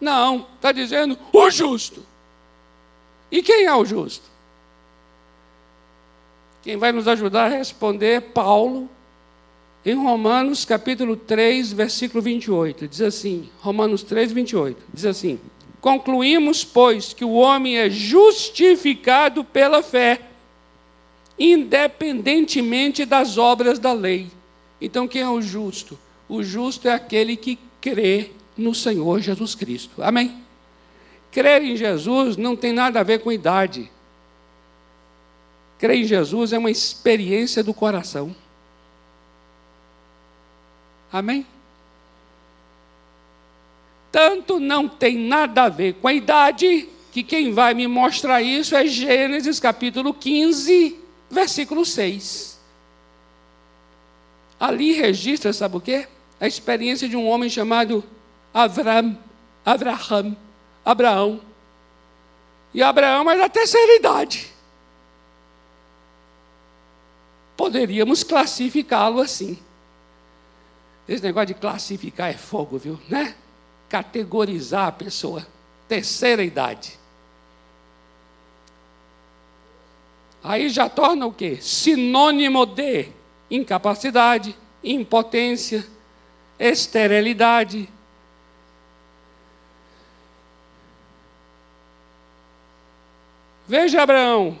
Não, 0.00 0.44
está 0.56 0.72
dizendo 0.72 1.16
o 1.32 1.48
justo. 1.52 2.04
E 3.30 3.40
quem 3.40 3.64
é 3.64 3.72
o 3.72 3.84
justo? 3.84 4.24
Quem 6.64 6.76
vai 6.76 6.90
nos 6.90 7.06
ajudar 7.06 7.44
a 7.44 7.56
responder 7.56 8.14
é 8.14 8.20
Paulo, 8.20 8.90
em 9.84 9.94
Romanos 9.94 10.64
capítulo 10.64 11.16
3, 11.16 11.72
versículo 11.72 12.20
28. 12.20 12.88
Diz 12.88 13.00
assim: 13.00 13.48
Romanos 13.60 14.02
3, 14.02 14.32
28. 14.32 14.82
Diz 14.92 15.06
assim: 15.06 15.38
Concluímos, 15.80 16.64
pois, 16.64 17.12
que 17.12 17.24
o 17.24 17.34
homem 17.34 17.78
é 17.78 17.88
justificado 17.88 19.44
pela 19.44 19.80
fé, 19.80 20.22
independentemente 21.38 23.04
das 23.04 23.38
obras 23.38 23.78
da 23.78 23.92
lei. 23.92 24.26
Então, 24.80 25.06
quem 25.06 25.22
é 25.22 25.28
o 25.28 25.40
justo? 25.40 25.96
O 26.28 26.42
justo 26.42 26.88
é 26.88 26.92
aquele 26.92 27.36
que 27.36 27.56
crê 27.80 28.30
no 28.56 28.74
Senhor 28.74 29.20
Jesus 29.20 29.54
Cristo. 29.54 30.02
Amém? 30.02 30.42
Crer 31.30 31.62
em 31.62 31.76
Jesus 31.76 32.36
não 32.36 32.56
tem 32.56 32.72
nada 32.72 33.00
a 33.00 33.02
ver 33.02 33.20
com 33.20 33.30
idade. 33.30 33.90
Crer 35.78 35.96
em 35.96 36.04
Jesus 36.04 36.52
é 36.52 36.58
uma 36.58 36.70
experiência 36.70 37.62
do 37.62 37.74
coração. 37.74 38.34
Amém? 41.12 41.46
Portanto, 44.10 44.58
não 44.58 44.88
tem 44.88 45.18
nada 45.18 45.64
a 45.64 45.68
ver 45.68 45.94
com 45.94 46.08
a 46.08 46.14
idade, 46.14 46.88
que 47.12 47.22
quem 47.22 47.52
vai 47.52 47.74
me 47.74 47.86
mostrar 47.86 48.40
isso 48.40 48.74
é 48.74 48.86
Gênesis 48.86 49.60
capítulo 49.60 50.14
15, 50.14 50.98
versículo 51.30 51.84
6. 51.84 52.58
Ali 54.58 54.92
registra, 54.92 55.52
sabe 55.52 55.76
o 55.76 55.80
quê? 55.82 56.08
A 56.40 56.46
experiência 56.46 57.08
de 57.08 57.16
um 57.16 57.26
homem 57.26 57.48
chamado 57.48 58.04
Avram, 58.52 59.18
Abraham, 59.64 60.36
Abraão. 60.84 61.40
E 62.72 62.82
Abraão 62.82 63.30
é 63.30 63.36
da 63.36 63.48
terceira 63.48 63.96
idade. 63.96 64.52
Poderíamos 67.56 68.22
classificá-lo 68.22 69.20
assim. 69.20 69.58
Esse 71.08 71.22
negócio 71.22 71.48
de 71.48 71.54
classificar 71.54 72.30
é 72.30 72.34
fogo, 72.34 72.76
viu? 72.78 73.00
Né? 73.08 73.34
Categorizar 73.88 74.88
a 74.88 74.92
pessoa. 74.92 75.46
Terceira 75.88 76.42
idade. 76.42 76.98
Aí 80.42 80.68
já 80.68 80.88
torna 80.88 81.26
o 81.26 81.32
quê? 81.32 81.58
Sinônimo 81.60 82.66
de 82.66 83.08
incapacidade, 83.50 84.56
impotência, 84.82 85.86
esterilidade. 86.58 87.88
Veja 93.68 94.02
Abraão, 94.02 94.58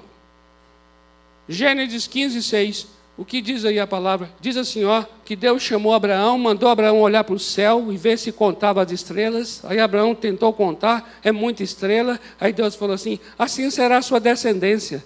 Gênesis 1.48 2.06
15, 2.06 2.42
6. 2.42 2.96
O 3.18 3.24
que 3.24 3.40
diz 3.40 3.64
aí 3.64 3.78
a 3.80 3.86
palavra? 3.86 4.28
Diz 4.40 4.58
assim, 4.58 4.84
ó, 4.84 5.02
que 5.24 5.34
Deus 5.34 5.62
chamou 5.62 5.94
Abraão, 5.94 6.38
mandou 6.38 6.68
Abraão 6.68 7.00
olhar 7.00 7.24
para 7.24 7.34
o 7.34 7.38
céu 7.38 7.90
e 7.90 7.96
ver 7.96 8.18
se 8.18 8.30
contava 8.30 8.82
as 8.82 8.92
estrelas. 8.92 9.64
Aí 9.64 9.80
Abraão 9.80 10.14
tentou 10.14 10.52
contar, 10.52 11.18
é 11.22 11.32
muita 11.32 11.62
estrela. 11.62 12.20
Aí 12.38 12.52
Deus 12.52 12.74
falou 12.74 12.94
assim: 12.94 13.18
assim 13.38 13.70
será 13.70 13.98
a 13.98 14.02
sua 14.02 14.20
descendência, 14.20 15.02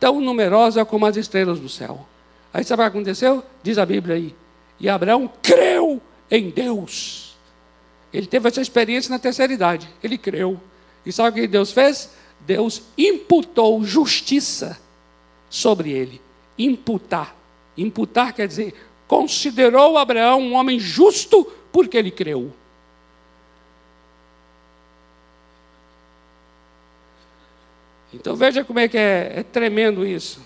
tão 0.00 0.20
numerosa 0.20 0.84
como 0.84 1.06
as 1.06 1.16
estrelas 1.16 1.60
do 1.60 1.68
céu. 1.68 2.04
Aí 2.52 2.64
sabe 2.64 2.82
o 2.82 2.84
que 2.84 2.88
aconteceu? 2.88 3.44
Diz 3.62 3.78
a 3.78 3.86
Bíblia 3.86 4.16
aí. 4.16 4.34
E 4.80 4.88
Abraão 4.88 5.30
creu 5.40 6.02
em 6.32 6.48
Deus. 6.48 7.36
Ele 8.10 8.26
teve 8.26 8.48
essa 8.48 8.62
experiência 8.62 9.10
na 9.10 9.18
terceira 9.18 9.52
idade. 9.52 9.88
Ele 10.02 10.16
creu. 10.16 10.58
E 11.04 11.12
sabe 11.12 11.38
o 11.38 11.42
que 11.42 11.46
Deus 11.46 11.72
fez? 11.72 12.10
Deus 12.40 12.82
imputou 12.96 13.84
justiça 13.84 14.80
sobre 15.50 15.90
ele. 15.90 16.20
Imputar. 16.58 17.36
Imputar 17.76 18.32
quer 18.32 18.48
dizer, 18.48 18.74
considerou 19.06 19.98
Abraão 19.98 20.40
um 20.40 20.54
homem 20.54 20.80
justo 20.80 21.44
porque 21.70 21.98
ele 21.98 22.10
creu. 22.10 22.50
Então 28.14 28.34
veja 28.34 28.64
como 28.64 28.78
é 28.78 28.88
que 28.88 28.96
é, 28.96 29.32
é 29.36 29.42
tremendo 29.42 30.06
isso. 30.06 30.40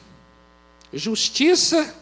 Justiça 0.93 1.95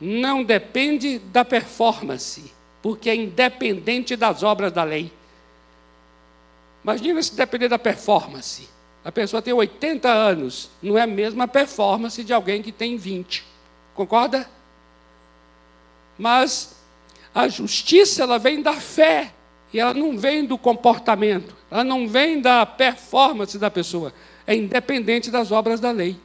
não 0.00 0.42
depende 0.42 1.18
da 1.18 1.44
performance, 1.44 2.52
porque 2.86 3.10
é 3.10 3.16
independente 3.16 4.14
das 4.14 4.44
obras 4.44 4.70
da 4.70 4.84
lei. 4.84 5.12
Imagina 6.84 7.20
se 7.20 7.34
depender 7.34 7.68
da 7.68 7.80
performance. 7.80 8.68
A 9.04 9.10
pessoa 9.10 9.42
tem 9.42 9.52
80 9.52 10.08
anos, 10.08 10.70
não 10.80 10.96
é 10.96 11.02
a 11.02 11.06
mesma 11.06 11.48
performance 11.48 12.22
de 12.22 12.32
alguém 12.32 12.62
que 12.62 12.70
tem 12.70 12.96
20. 12.96 13.44
Concorda? 13.92 14.48
Mas 16.16 16.76
a 17.34 17.48
justiça 17.48 18.22
ela 18.22 18.38
vem 18.38 18.62
da 18.62 18.74
fé 18.74 19.32
e 19.72 19.80
ela 19.80 19.92
não 19.92 20.16
vem 20.16 20.44
do 20.44 20.56
comportamento, 20.56 21.56
ela 21.68 21.82
não 21.82 22.06
vem 22.06 22.40
da 22.40 22.64
performance 22.64 23.58
da 23.58 23.68
pessoa, 23.68 24.14
é 24.46 24.54
independente 24.54 25.28
das 25.28 25.50
obras 25.50 25.80
da 25.80 25.90
lei. 25.90 26.16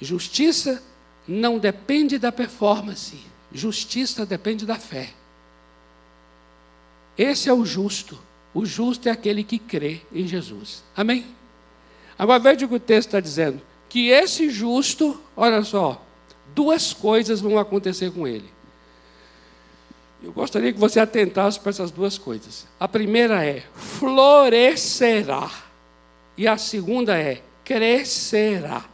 Justiça 0.00 0.82
não 1.28 1.58
depende 1.58 2.18
da 2.18 2.32
performance, 2.32 3.30
justiça 3.52 4.24
depende 4.24 4.64
da 4.66 4.76
fé. 4.76 5.10
Esse 7.16 7.48
é 7.48 7.52
o 7.52 7.64
justo. 7.64 8.18
O 8.54 8.64
justo 8.64 9.08
é 9.08 9.12
aquele 9.12 9.44
que 9.44 9.58
crê 9.58 10.02
em 10.12 10.26
Jesus. 10.26 10.82
Amém? 10.96 11.26
Agora 12.18 12.38
veja 12.38 12.66
o 12.66 12.68
que 12.68 12.74
o 12.74 12.80
texto 12.80 13.08
está 13.08 13.20
dizendo: 13.20 13.60
que 13.88 14.08
esse 14.08 14.48
justo, 14.50 15.20
olha 15.36 15.62
só, 15.64 16.02
duas 16.54 16.92
coisas 16.92 17.40
vão 17.40 17.58
acontecer 17.58 18.12
com 18.12 18.26
ele. 18.26 18.48
Eu 20.22 20.32
gostaria 20.32 20.72
que 20.72 20.78
você 20.78 21.00
atentasse 21.00 21.58
para 21.58 21.70
essas 21.70 21.90
duas 21.90 22.16
coisas. 22.16 22.66
A 22.78 22.86
primeira 22.86 23.44
é 23.44 23.64
florescerá. 23.74 25.50
E 26.36 26.46
a 26.46 26.56
segunda 26.56 27.18
é 27.18 27.42
crescerá. 27.64 28.84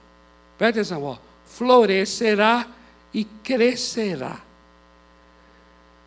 Presta 0.57 0.81
atenção, 0.81 1.05
ó. 1.05 1.19
Florescerá 1.45 2.67
e 3.13 3.25
crescerá. 3.25 4.41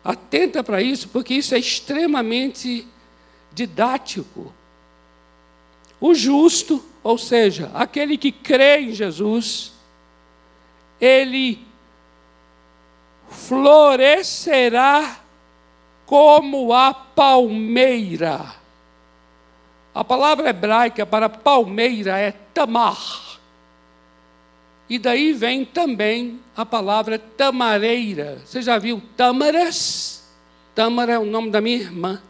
Atenta 0.04 0.64
para 0.64 0.82
isso, 0.82 1.08
porque 1.08 1.34
isso 1.34 1.54
é 1.54 1.58
extremamente 1.58 2.86
didático. 3.52 4.52
O 6.00 6.14
justo, 6.14 6.84
ou 7.02 7.16
seja, 7.16 7.70
aquele 7.74 8.18
que 8.18 8.32
crê 8.32 8.80
em 8.80 8.92
Jesus, 8.92 9.72
ele 11.00 11.64
florescerá 13.28 15.20
como 16.04 16.72
a 16.72 16.92
palmeira. 16.92 18.54
A 19.94 20.02
palavra 20.02 20.50
hebraica 20.50 21.06
para 21.06 21.28
palmeira 21.28 22.18
é 22.18 22.32
tamar. 22.32 23.31
E 24.92 24.98
daí 24.98 25.32
vem 25.32 25.64
também 25.64 26.38
a 26.54 26.66
palavra 26.66 27.18
tamareira. 27.18 28.42
Você 28.44 28.60
já 28.60 28.76
viu 28.76 29.00
tâmaras? 29.16 30.22
Tâmara 30.74 31.14
é 31.14 31.18
o 31.18 31.24
nome 31.24 31.50
da 31.50 31.62
minha 31.62 31.78
irmã. 31.78 32.20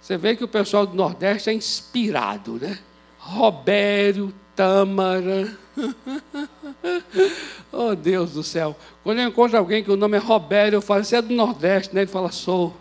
Você 0.00 0.16
vê 0.16 0.34
que 0.34 0.42
o 0.42 0.48
pessoal 0.48 0.84
do 0.84 0.96
Nordeste 0.96 1.50
é 1.50 1.52
inspirado, 1.52 2.54
né? 2.54 2.80
Robério, 3.16 4.34
Tâmara. 4.56 5.56
oh, 7.70 7.94
Deus 7.94 8.32
do 8.32 8.42
céu. 8.42 8.76
Quando 9.04 9.20
eu 9.20 9.28
encontro 9.28 9.56
alguém 9.56 9.84
que 9.84 9.90
o 9.92 9.96
nome 9.96 10.16
é 10.16 10.20
Robério, 10.20 10.78
eu 10.78 10.82
falo, 10.82 11.04
você 11.04 11.14
é 11.14 11.22
do 11.22 11.32
Nordeste, 11.32 11.94
né? 11.94 12.00
Ele 12.00 12.10
fala, 12.10 12.32
sou. 12.32 12.76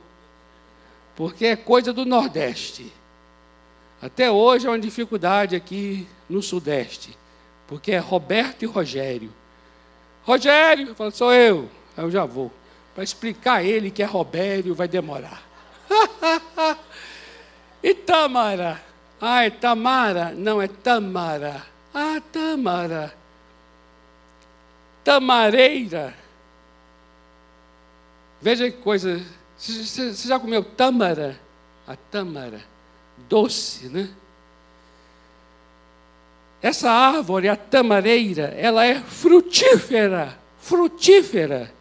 Porque 1.15 1.45
é 1.45 1.55
coisa 1.55 1.93
do 1.93 2.03
Nordeste. 2.03 2.91
Até 4.01 4.31
hoje 4.31 4.65
é 4.65 4.71
uma 4.71 4.79
dificuldade 4.79 5.55
aqui 5.55 6.07
no 6.27 6.41
Sudeste. 6.41 7.18
Porque 7.69 7.91
é 7.91 7.99
Roberto 7.99 8.63
e 8.63 8.65
Rogério. 8.65 9.31
Rogério, 10.23 10.87
eu 10.87 10.95
falo, 10.95 11.11
sou 11.11 11.31
eu. 11.31 11.69
Aí 11.95 12.03
eu 12.03 12.09
já 12.09 12.25
vou. 12.25 12.51
Para 12.95 13.03
explicar 13.03 13.63
ele 13.63 13.91
que 13.91 14.01
é 14.01 14.05
Robério, 14.07 14.73
vai 14.73 14.87
demorar. 14.87 15.43
e 17.83 17.93
Tamara? 17.93 18.81
Ah, 19.21 19.45
é 19.45 19.51
Tamara? 19.51 20.31
Não, 20.31 20.59
é 20.59 20.67
Tamara. 20.67 21.63
Ah, 21.93 22.19
Tamara. 22.31 23.13
Tamareira. 25.03 26.15
Veja 28.41 28.71
que 28.71 28.77
coisa. 28.77 29.23
Você 29.55 30.11
já 30.27 30.39
comeu 30.39 30.63
tâmara? 30.63 31.39
A 31.85 31.95
tâmara. 31.95 32.61
Doce, 33.29 33.89
né? 33.89 34.09
Essa 36.61 36.91
árvore, 36.91 37.47
a 37.47 37.55
tamareira, 37.55 38.53
ela 38.57 38.85
é 38.85 38.95
frutífera. 38.95 40.37
Frutífera. 40.59 41.73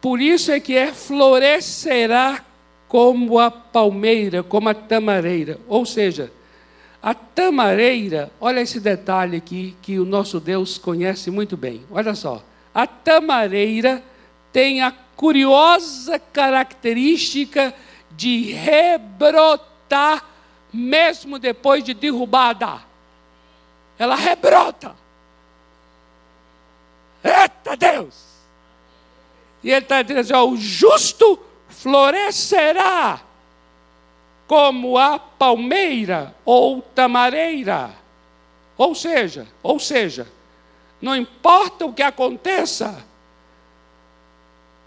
Por 0.00 0.20
isso 0.20 0.50
é 0.50 0.60
que 0.60 0.76
é 0.76 0.92
florescerá 0.92 2.44
como 2.88 3.38
a 3.38 3.50
palmeira, 3.50 4.42
como 4.42 4.68
a 4.68 4.74
tamareira. 4.74 5.58
Ou 5.68 5.86
seja, 5.86 6.30
a 7.02 7.14
tamareira, 7.14 8.30
olha 8.40 8.60
esse 8.60 8.80
detalhe 8.80 9.36
aqui 9.36 9.76
que 9.80 9.98
o 9.98 10.04
nosso 10.04 10.40
Deus 10.40 10.76
conhece 10.76 11.30
muito 11.30 11.56
bem. 11.56 11.82
Olha 11.90 12.14
só. 12.14 12.44
A 12.74 12.86
tamareira 12.86 14.02
tem 14.52 14.82
a 14.82 14.92
curiosa 15.14 16.18
característica 16.18 17.72
de 18.10 18.52
rebrotar 18.52 20.33
mesmo 20.74 21.38
depois 21.38 21.84
de 21.84 21.94
derrubada. 21.94 22.82
Ela 23.98 24.16
rebrota. 24.16 24.96
Eita 27.22 27.76
Deus! 27.76 28.34
E 29.62 29.70
ele 29.70 29.78
está 29.78 30.02
dizendo 30.02 30.20
assim, 30.20 30.32
ó, 30.34 30.46
o 30.46 30.56
justo 30.56 31.38
florescerá 31.68 33.20
como 34.46 34.98
a 34.98 35.18
palmeira 35.18 36.34
ou 36.44 36.82
tamareira. 36.82 37.94
Ou 38.76 38.94
seja, 38.94 39.46
ou 39.62 39.78
seja, 39.78 40.26
não 41.00 41.16
importa 41.16 41.86
o 41.86 41.92
que 41.92 42.02
aconteça, 42.02 43.04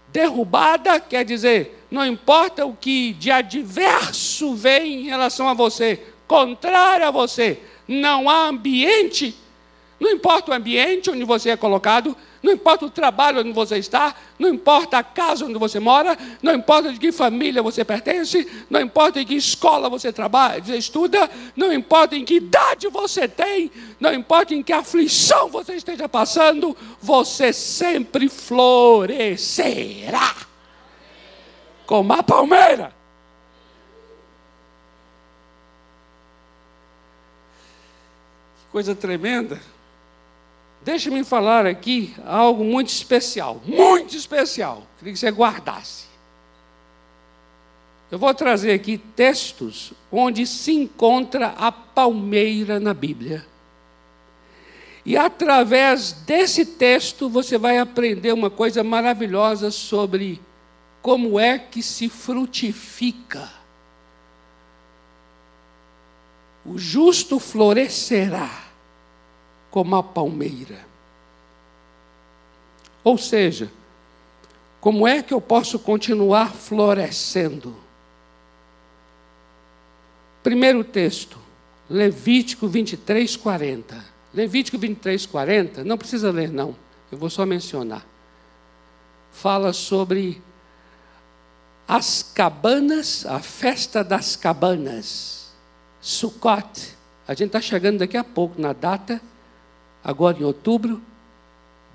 derrubada, 0.08 1.00
quer 1.00 1.24
dizer, 1.24 1.77
não 1.90 2.06
importa 2.06 2.66
o 2.66 2.74
que 2.74 3.12
de 3.14 3.30
adverso 3.30 4.54
vem 4.54 5.00
em 5.00 5.04
relação 5.04 5.48
a 5.48 5.54
você, 5.54 6.02
contrário 6.26 7.06
a 7.06 7.10
você, 7.10 7.60
não 7.86 8.28
há 8.28 8.48
ambiente, 8.48 9.34
não 9.98 10.10
importa 10.10 10.50
o 10.50 10.54
ambiente 10.54 11.10
onde 11.10 11.24
você 11.24 11.50
é 11.50 11.56
colocado, 11.56 12.14
não 12.40 12.52
importa 12.52 12.86
o 12.86 12.90
trabalho 12.90 13.40
onde 13.40 13.50
você 13.52 13.78
está, 13.78 14.14
não 14.38 14.48
importa 14.48 14.98
a 14.98 15.02
casa 15.02 15.44
onde 15.44 15.58
você 15.58 15.80
mora, 15.80 16.16
não 16.40 16.54
importa 16.54 16.92
de 16.92 17.00
que 17.00 17.10
família 17.10 17.60
você 17.62 17.84
pertence, 17.84 18.46
não 18.70 18.80
importa 18.80 19.20
em 19.20 19.26
que 19.26 19.34
escola 19.34 19.88
você 19.88 20.12
trabalha, 20.12 20.62
você 20.62 20.76
estuda, 20.76 21.28
não 21.56 21.72
importa 21.72 22.14
em 22.14 22.24
que 22.24 22.34
idade 22.34 22.86
você 22.88 23.26
tem, 23.26 23.72
não 23.98 24.14
importa 24.14 24.54
em 24.54 24.62
que 24.62 24.72
aflição 24.72 25.48
você 25.48 25.74
esteja 25.74 26.08
passando, 26.08 26.76
você 27.00 27.52
sempre 27.52 28.28
florescerá 28.28 29.28
como 31.88 32.12
a 32.12 32.22
palmeira. 32.22 32.92
Que 38.58 38.70
coisa 38.70 38.94
tremenda. 38.94 39.58
Deixa-me 40.82 41.24
falar 41.24 41.64
aqui 41.64 42.14
algo 42.26 42.62
muito 42.62 42.88
especial, 42.88 43.62
muito 43.64 44.14
especial. 44.14 44.82
Queria 44.98 45.14
que 45.14 45.18
você 45.18 45.30
guardasse. 45.30 46.04
Eu 48.10 48.18
vou 48.18 48.34
trazer 48.34 48.72
aqui 48.72 48.98
textos 48.98 49.94
onde 50.12 50.46
se 50.46 50.72
encontra 50.72 51.54
a 51.56 51.72
palmeira 51.72 52.78
na 52.78 52.92
Bíblia. 52.92 53.46
E 55.06 55.16
através 55.16 56.12
desse 56.12 56.66
texto 56.66 57.30
você 57.30 57.56
vai 57.56 57.78
aprender 57.78 58.34
uma 58.34 58.50
coisa 58.50 58.84
maravilhosa 58.84 59.70
sobre 59.70 60.38
como 61.08 61.40
é 61.40 61.58
que 61.58 61.82
se 61.82 62.06
frutifica. 62.06 63.50
O 66.66 66.76
justo 66.76 67.38
florescerá 67.38 68.50
como 69.70 69.96
a 69.96 70.02
palmeira. 70.02 70.84
Ou 73.02 73.16
seja, 73.16 73.72
como 74.82 75.08
é 75.08 75.22
que 75.22 75.32
eu 75.32 75.40
posso 75.40 75.78
continuar 75.78 76.52
florescendo? 76.52 77.74
Primeiro 80.42 80.84
texto, 80.84 81.38
Levítico 81.88 82.68
23, 82.68 83.34
40. 83.34 84.04
Levítico 84.34 84.76
23, 84.76 85.24
40, 85.24 85.84
não 85.84 85.96
precisa 85.96 86.30
ler, 86.30 86.50
não, 86.50 86.76
eu 87.10 87.16
vou 87.16 87.30
só 87.30 87.46
mencionar. 87.46 88.06
Fala 89.32 89.72
sobre 89.72 90.42
as 91.88 92.22
cabanas, 92.22 93.24
a 93.24 93.40
festa 93.40 94.04
das 94.04 94.36
cabanas, 94.36 95.50
Sukkot. 96.02 96.96
A 97.26 97.32
gente 97.32 97.48
está 97.48 97.60
chegando 97.62 97.98
daqui 97.98 98.16
a 98.16 98.22
pouco 98.22 98.60
na 98.60 98.74
data 98.74 99.20
agora 100.04 100.38
em 100.38 100.44
outubro, 100.44 101.02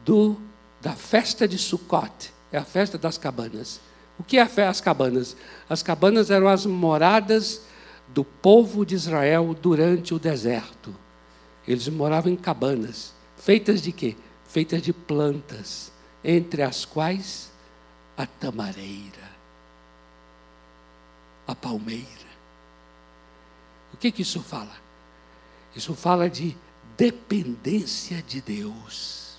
do, 0.03 0.36
da 0.82 0.93
festa 0.93 1.47
de 1.47 1.58
Sukkot, 1.58 2.32
é 2.51 2.58
a 2.58 2.65
festa 2.65 2.97
das 2.97 3.17
cabanas. 3.17 3.79
O 4.19 4.23
que 4.23 4.38
é 4.38 4.47
as 4.67 4.82
cabanas? 4.82 5.36
As 5.69 5.82
cabanas 5.82 6.29
eram 6.29 6.47
as 6.47 6.65
moradas 6.65 7.62
do 8.10 8.23
povo 8.23 8.86
de 8.86 8.95
Israel 8.95 9.56
durante 9.60 10.13
o 10.13 10.19
deserto. 10.19 10.93
Eles 11.67 11.88
moravam 11.88 12.32
em 12.32 12.36
cabanas, 12.36 13.13
feitas 13.38 13.82
de 13.82 13.91
quê? 13.91 14.15
Feitas 14.47 14.82
de 14.82 14.93
plantas, 14.93 15.91
entre 16.23 16.62
as 16.62 16.86
quais 16.86 17.51
a 18.15 18.27
tamareira, 18.27 19.33
a 21.47 21.56
palmeira. 21.56 22.34
O 23.93 23.97
que, 23.97 24.12
que 24.12 24.21
isso 24.21 24.41
fala? 24.41 24.75
Isso 25.75 25.93
fala 25.93 26.29
de 26.29 26.56
dependência 26.97 28.21
de 28.21 28.41
Deus. 28.41 29.38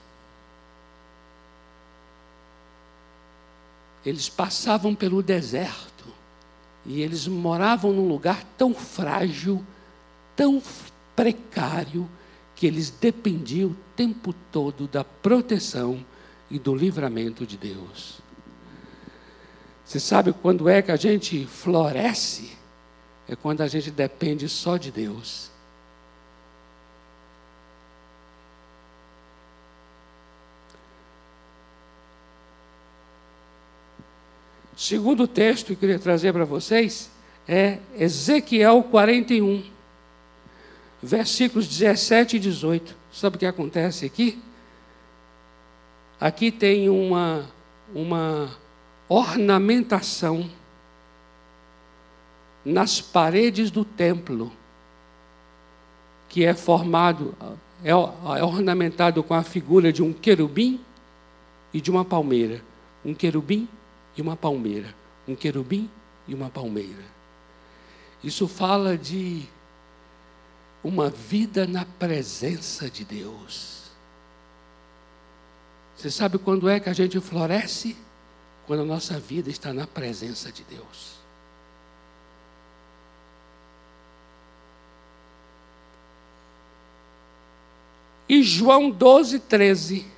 Eles 4.05 4.29
passavam 4.29 4.95
pelo 4.95 5.23
deserto 5.23 6.05
e 6.85 7.01
eles 7.01 7.27
moravam 7.27 7.93
num 7.93 8.07
lugar 8.07 8.45
tão 8.59 8.75
frágil, 8.75 9.65
tão 10.37 10.63
precário, 11.17 12.09
que 12.55 12.67
eles 12.67 12.91
dependiam 12.91 13.71
o 13.71 13.77
tempo 13.97 14.33
todo 14.53 14.87
da 14.87 15.03
proteção 15.03 16.05
e 16.51 16.59
do 16.59 16.75
livramento 16.75 17.47
de 17.47 17.57
Deus. 17.57 18.21
Você 19.85 20.01
sabe 20.01 20.33
quando 20.33 20.69
é 20.69 20.81
que 20.81 20.91
a 20.91 20.97
gente 20.97 21.47
floresce? 21.47 22.57
É 23.29 23.37
quando 23.37 23.61
a 23.61 23.69
gente 23.69 23.91
depende 23.91 24.49
só 24.49 24.77
de 24.77 24.91
Deus. 24.91 25.51
Segundo 34.77 35.29
texto 35.29 35.67
que 35.67 35.73
eu 35.73 35.77
queria 35.77 35.99
trazer 35.99 36.33
para 36.33 36.45
vocês 36.45 37.11
é 37.47 37.79
Ezequiel 37.97 38.83
41, 38.83 39.63
versículos 41.03 41.69
17 41.69 42.37
e 42.37 42.41
18. 42.41 42.97
Sabe 43.13 43.37
o 43.37 43.39
que 43.39 43.47
acontece 43.47 44.05
aqui? 44.05 44.43
Aqui 46.21 46.51
tem 46.51 46.89
uma, 46.89 47.49
uma 47.95 48.51
ornamentação 49.09 50.51
nas 52.65 53.01
paredes 53.01 53.71
do 53.71 53.85
templo, 53.85 54.53
que 56.29 56.45
é 56.45 56.55
formado, 56.55 57.35
é, 57.85 57.91
é 57.91 58.45
ornamentado 58.45 59.23
com 59.23 59.35
a 59.35 59.43
figura 59.43 59.93
de 59.93 60.03
um 60.03 60.13
querubim 60.13 60.81
e 61.73 61.81
de 61.81 61.91
uma 61.91 62.05
palmeira. 62.05 62.63
Um 63.05 63.13
querubim 63.13 63.69
e 64.17 64.23
uma 64.23 64.35
palmeira, 64.35 64.95
um 65.29 65.35
querubim 65.35 65.91
e 66.27 66.35
uma 66.35 66.49
palmeira. 66.49 67.05
Isso 68.23 68.49
fala 68.49 68.97
de 68.97 69.43
uma 70.83 71.11
vida 71.11 71.67
na 71.67 71.85
presença 71.85 72.89
de 72.91 73.05
Deus. 73.05 73.91
Você 75.97 76.11
sabe 76.11 76.39
quando 76.39 76.69
é 76.69 76.81
que 76.81 76.89
a 76.89 76.93
gente 76.93 77.21
floresce? 77.21 77.97
Quando 78.67 78.81
a 78.81 78.87
nossa 78.87 79.19
vida 79.19 79.51
está 79.51 79.73
na 79.73 79.87
presença 79.87 80.51
de 80.51 80.65
Deus. 80.65 81.15
E 88.29 88.43
João 88.43 88.91
12, 88.91 89.39
13 89.41 90.15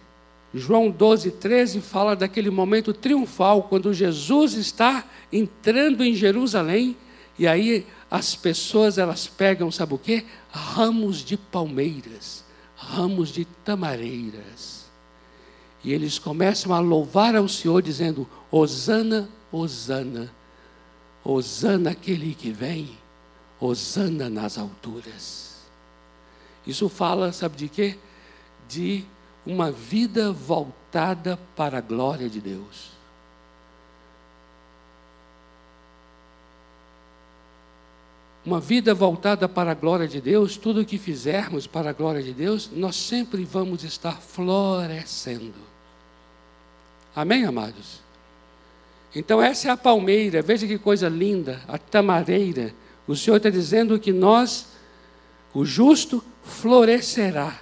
João 0.56 0.90
12, 0.90 1.32
13 1.32 1.80
fala 1.82 2.16
daquele 2.16 2.48
momento 2.48 2.94
triunfal, 2.94 3.64
quando 3.64 3.92
Jesus 3.92 4.54
está 4.54 5.04
entrando 5.30 6.02
em 6.02 6.14
Jerusalém, 6.14 6.96
e 7.38 7.46
aí 7.46 7.86
as 8.10 8.34
pessoas 8.34 8.96
elas 8.96 9.26
pegam, 9.26 9.70
sabe 9.70 9.94
o 9.94 9.98
quê? 9.98 10.24
Ramos 10.50 11.18
de 11.18 11.36
palmeiras, 11.36 12.42
ramos 12.74 13.28
de 13.30 13.44
tamareiras. 13.44 14.85
E 15.86 15.92
eles 15.92 16.18
começam 16.18 16.74
a 16.74 16.80
louvar 16.80 17.36
ao 17.36 17.46
Senhor, 17.48 17.80
dizendo: 17.80 18.28
Hosana, 18.50 19.28
Hosana, 19.52 20.28
Hosana 21.22 21.90
aquele 21.90 22.34
que 22.34 22.50
vem, 22.50 22.98
Hosana 23.60 24.28
nas 24.28 24.58
alturas. 24.58 25.60
Isso 26.66 26.88
fala, 26.88 27.32
sabe 27.32 27.56
de 27.56 27.68
quê? 27.68 27.96
De 28.68 29.04
uma 29.46 29.70
vida 29.70 30.32
voltada 30.32 31.38
para 31.54 31.78
a 31.78 31.80
glória 31.80 32.28
de 32.28 32.40
Deus. 32.40 32.90
Uma 38.44 38.58
vida 38.58 38.92
voltada 38.92 39.48
para 39.48 39.70
a 39.70 39.74
glória 39.74 40.08
de 40.08 40.20
Deus, 40.20 40.56
tudo 40.56 40.80
o 40.80 40.84
que 40.84 40.98
fizermos 40.98 41.68
para 41.68 41.90
a 41.90 41.92
glória 41.92 42.24
de 42.24 42.32
Deus, 42.32 42.68
nós 42.72 42.96
sempre 42.96 43.44
vamos 43.44 43.84
estar 43.84 44.20
florescendo. 44.20 45.75
Amém, 47.16 47.46
amados? 47.46 48.02
Então, 49.14 49.40
essa 49.40 49.68
é 49.68 49.70
a 49.70 49.76
palmeira, 49.76 50.42
veja 50.42 50.66
que 50.66 50.76
coisa 50.76 51.08
linda, 51.08 51.62
a 51.66 51.78
tamareira. 51.78 52.74
O 53.08 53.16
Senhor 53.16 53.38
está 53.38 53.48
dizendo 53.48 53.98
que 53.98 54.12
nós, 54.12 54.68
o 55.54 55.64
justo, 55.64 56.22
florescerá. 56.44 57.58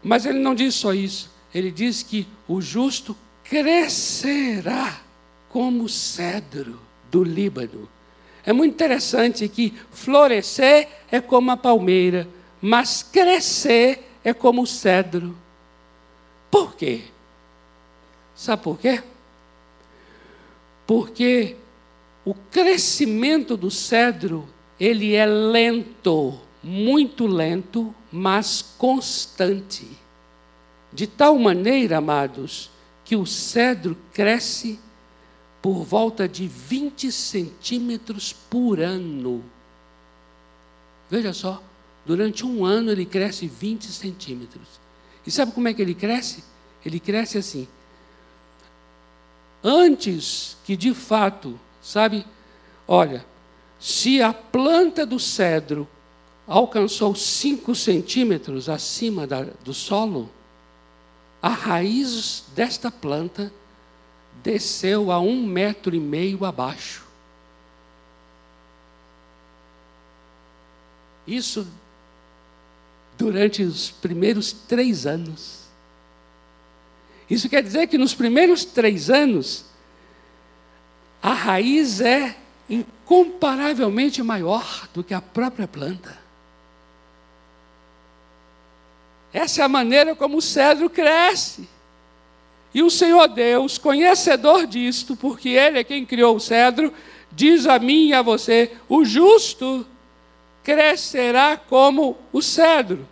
Mas 0.00 0.24
ele 0.24 0.38
não 0.38 0.54
diz 0.54 0.76
só 0.76 0.94
isso, 0.94 1.28
ele 1.52 1.72
diz 1.72 2.04
que 2.04 2.28
o 2.46 2.60
justo 2.60 3.16
crescerá 3.42 5.00
como 5.48 5.88
cedro 5.88 6.80
do 7.10 7.24
Líbano. 7.24 7.88
É 8.46 8.52
muito 8.52 8.74
interessante 8.74 9.48
que 9.48 9.74
florescer 9.90 10.88
é 11.10 11.20
como 11.20 11.50
a 11.50 11.56
palmeira, 11.56 12.28
mas 12.60 13.02
crescer 13.02 14.08
é 14.22 14.32
como 14.32 14.62
o 14.62 14.66
cedro. 14.66 15.36
Por 16.48 16.76
quê? 16.76 17.13
Sabe 18.34 18.62
por 18.62 18.78
quê? 18.78 19.02
Porque 20.86 21.56
o 22.24 22.34
crescimento 22.34 23.56
do 23.56 23.70
cedro, 23.70 24.48
ele 24.78 25.14
é 25.14 25.26
lento, 25.26 26.38
muito 26.62 27.26
lento, 27.26 27.94
mas 28.10 28.62
constante. 28.78 29.86
De 30.92 31.06
tal 31.06 31.38
maneira, 31.38 31.98
amados, 31.98 32.70
que 33.04 33.16
o 33.16 33.26
cedro 33.26 33.96
cresce 34.12 34.78
por 35.60 35.82
volta 35.84 36.28
de 36.28 36.46
20 36.46 37.10
centímetros 37.10 38.32
por 38.32 38.80
ano. 38.80 39.42
Veja 41.10 41.32
só, 41.32 41.62
durante 42.04 42.44
um 42.44 42.64
ano 42.64 42.90
ele 42.90 43.04
cresce 43.04 43.46
20 43.46 43.86
centímetros. 43.86 44.80
E 45.26 45.30
sabe 45.30 45.52
como 45.52 45.68
é 45.68 45.74
que 45.74 45.82
ele 45.82 45.94
cresce? 45.94 46.44
Ele 46.84 47.00
cresce 47.00 47.38
assim. 47.38 47.66
Antes 49.66 50.58
que 50.62 50.76
de 50.76 50.92
fato, 50.92 51.58
sabe, 51.80 52.26
olha, 52.86 53.24
se 53.80 54.20
a 54.20 54.30
planta 54.30 55.06
do 55.06 55.18
cedro 55.18 55.88
alcançou 56.46 57.14
5 57.14 57.74
centímetros 57.74 58.68
acima 58.68 59.26
da, 59.26 59.44
do 59.64 59.72
solo, 59.72 60.30
a 61.40 61.48
raiz 61.48 62.44
desta 62.54 62.90
planta 62.90 63.50
desceu 64.42 65.10
a 65.10 65.18
um 65.18 65.42
metro 65.42 65.96
e 65.96 66.00
meio 66.00 66.44
abaixo. 66.44 67.04
Isso 71.26 71.66
durante 73.16 73.62
os 73.62 73.90
primeiros 73.90 74.52
três 74.52 75.06
anos. 75.06 75.63
Isso 77.28 77.48
quer 77.48 77.62
dizer 77.62 77.86
que 77.86 77.98
nos 77.98 78.14
primeiros 78.14 78.64
três 78.64 79.08
anos, 79.08 79.64
a 81.22 81.32
raiz 81.32 82.00
é 82.00 82.36
incomparavelmente 82.68 84.22
maior 84.22 84.88
do 84.92 85.02
que 85.02 85.14
a 85.14 85.20
própria 85.20 85.66
planta. 85.66 86.18
Essa 89.32 89.62
é 89.62 89.64
a 89.64 89.68
maneira 89.68 90.14
como 90.14 90.36
o 90.36 90.42
cedro 90.42 90.88
cresce. 90.88 91.68
E 92.72 92.82
o 92.82 92.90
Senhor 92.90 93.26
Deus, 93.28 93.78
conhecedor 93.78 94.66
disto, 94.66 95.16
porque 95.16 95.50
Ele 95.50 95.78
é 95.78 95.84
quem 95.84 96.04
criou 96.04 96.36
o 96.36 96.40
cedro, 96.40 96.92
diz 97.32 97.66
a 97.66 97.78
mim 97.78 98.08
e 98.08 98.14
a 98.14 98.22
você: 98.22 98.72
o 98.88 99.04
justo 99.04 99.86
crescerá 100.62 101.56
como 101.56 102.16
o 102.32 102.42
cedro. 102.42 103.08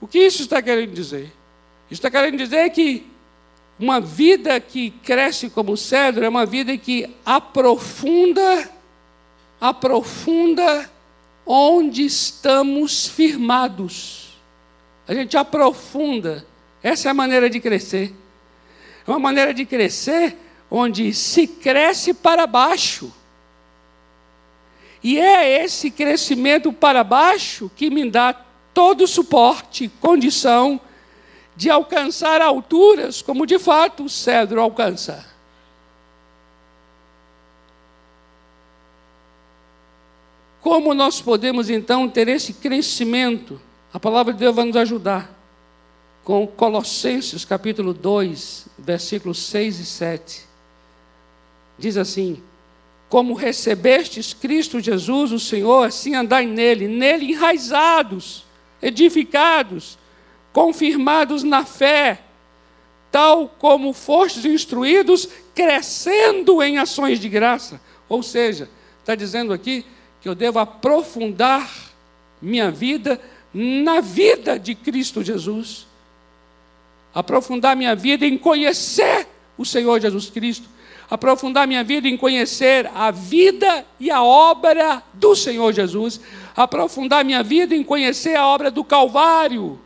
O 0.00 0.06
que 0.06 0.18
isso 0.18 0.42
está 0.42 0.60
querendo 0.60 0.92
dizer? 0.92 1.32
Está 1.90 2.10
querendo 2.10 2.36
dizer 2.36 2.70
que 2.70 3.06
uma 3.78 4.00
vida 4.00 4.58
que 4.58 4.90
cresce 4.90 5.50
como 5.50 5.76
cedro 5.76 6.24
é 6.24 6.28
uma 6.28 6.46
vida 6.46 6.76
que 6.76 7.14
aprofunda, 7.24 8.70
aprofunda 9.60 10.90
onde 11.44 12.04
estamos 12.04 13.06
firmados. 13.06 14.36
A 15.06 15.14
gente 15.14 15.36
aprofunda. 15.36 16.44
Essa 16.82 17.08
é 17.08 17.10
a 17.10 17.14
maneira 17.14 17.48
de 17.48 17.60
crescer. 17.60 18.12
É 19.06 19.10
uma 19.10 19.18
maneira 19.18 19.54
de 19.54 19.64
crescer 19.64 20.36
onde 20.70 21.14
se 21.14 21.46
cresce 21.46 22.12
para 22.12 22.46
baixo. 22.46 23.12
E 25.02 25.20
é 25.20 25.62
esse 25.62 25.90
crescimento 25.90 26.72
para 26.72 27.04
baixo 27.04 27.70
que 27.76 27.88
me 27.90 28.10
dá 28.10 28.34
todo 28.76 29.06
suporte, 29.06 29.88
condição 30.02 30.78
de 31.56 31.70
alcançar 31.70 32.42
alturas 32.42 33.22
como 33.22 33.46
de 33.46 33.58
fato 33.58 34.04
o 34.04 34.08
cedro 34.10 34.60
alcança. 34.60 35.24
Como 40.60 40.92
nós 40.92 41.22
podemos 41.22 41.70
então 41.70 42.06
ter 42.06 42.28
esse 42.28 42.52
crescimento? 42.52 43.58
A 43.94 43.98
palavra 43.98 44.34
de 44.34 44.40
Deus 44.40 44.54
vai 44.54 44.66
nos 44.66 44.76
ajudar. 44.76 45.34
Com 46.22 46.46
Colossenses 46.46 47.46
capítulo 47.46 47.94
2, 47.94 48.68
versículos 48.78 49.38
6 49.38 49.80
e 49.80 49.86
7. 49.86 50.44
Diz 51.78 51.96
assim: 51.96 52.42
como 53.08 53.32
recebestes 53.32 54.34
Cristo 54.34 54.80
Jesus, 54.80 55.32
o 55.32 55.40
Senhor, 55.40 55.86
assim 55.86 56.14
andai 56.14 56.44
nele, 56.44 56.86
nele 56.88 57.32
enraizados, 57.32 58.45
edificados, 58.80 59.98
confirmados 60.52 61.42
na 61.42 61.64
fé, 61.64 62.20
tal 63.10 63.48
como 63.48 63.92
fostes 63.92 64.44
instruídos, 64.44 65.28
crescendo 65.54 66.62
em 66.62 66.78
ações 66.78 67.18
de 67.18 67.28
graça. 67.28 67.80
Ou 68.08 68.22
seja, 68.22 68.68
está 69.00 69.14
dizendo 69.14 69.52
aqui 69.52 69.84
que 70.20 70.28
eu 70.28 70.34
devo 70.34 70.58
aprofundar 70.58 71.70
minha 72.40 72.70
vida 72.70 73.20
na 73.52 74.00
vida 74.00 74.58
de 74.58 74.74
Cristo 74.74 75.22
Jesus. 75.22 75.86
Aprofundar 77.14 77.74
minha 77.74 77.94
vida 77.94 78.26
em 78.26 78.36
conhecer 78.36 79.26
o 79.56 79.64
Senhor 79.64 80.00
Jesus 80.00 80.28
Cristo 80.28 80.68
aprofundar 81.10 81.66
minha 81.66 81.84
vida 81.84 82.08
em 82.08 82.16
conhecer 82.16 82.90
a 82.94 83.10
vida 83.10 83.86
e 83.98 84.10
a 84.10 84.22
obra 84.22 85.02
do 85.14 85.34
Senhor 85.34 85.72
Jesus, 85.72 86.20
aprofundar 86.56 87.24
minha 87.24 87.42
vida 87.42 87.74
em 87.74 87.84
conhecer 87.84 88.34
a 88.36 88.46
obra 88.46 88.70
do 88.70 88.82
Calvário. 88.82 89.78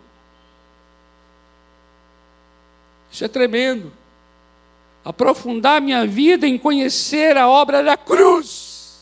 Isso 3.11 3.25
é 3.25 3.29
tremendo. 3.29 3.93
Aprofundar 5.05 5.81
minha 5.81 6.07
vida 6.07 6.47
em 6.47 6.57
conhecer 6.57 7.37
a 7.37 7.49
obra 7.49 7.83
da 7.83 7.97
cruz. 7.97 9.01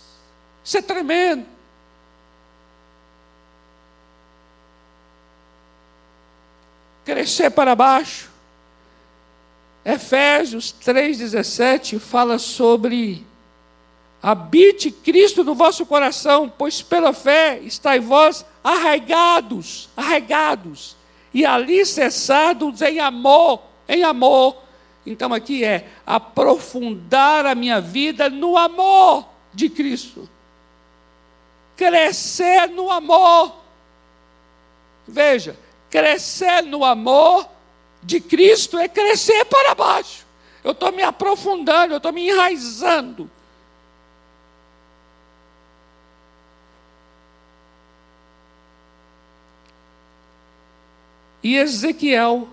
Isso 0.65 0.79
é 0.79 0.83
tremendo. 0.83 1.47
Crescer 7.05 7.51
para 7.51 7.75
baixo 7.75 8.29
Efésios 9.89 10.75
3,17 10.85 11.99
fala 11.99 12.39
sobre 12.39 13.27
habite 14.23 14.91
Cristo 14.91 15.45
no 15.45 15.55
vosso 15.55 15.87
coração, 15.87 16.53
pois 16.57 16.83
pela 16.83 17.13
fé 17.13 17.61
estáis 17.63 18.05
vós 18.05 18.45
arraigados, 18.63 19.89
arraigados, 19.97 20.97
e 21.33 21.47
ali 21.47 21.85
cessados 21.87 22.83
em 22.83 22.99
amor, 22.99 23.63
em 23.89 24.03
amor. 24.03 24.57
Então 25.07 25.33
aqui 25.33 25.65
é 25.65 25.89
aprofundar 26.07 27.47
a 27.47 27.55
minha 27.55 27.81
vida 27.81 28.29
no 28.29 28.57
amor 28.57 29.27
de 29.55 29.69
Cristo. 29.69 30.29
Crescer 31.77 32.69
no 32.69 32.91
amor. 32.91 33.55
Veja, 35.07 35.57
crescer 35.89 36.63
no 36.63 36.85
amor 36.85 37.49
de 38.03 38.21
Cristo 38.21 38.79
é 38.79 38.89
crescer 38.89 39.45
para 39.45 39.75
baixo. 39.75 40.27
Eu 40.63 40.73
estou 40.73 40.93
me 40.93 41.03
aprofundando, 41.03 41.95
eu 41.95 41.99
estou 41.99 42.13
me 42.13 42.29
enraizando. 42.29 43.31
E 51.49 51.57
Ezequiel 51.57 52.47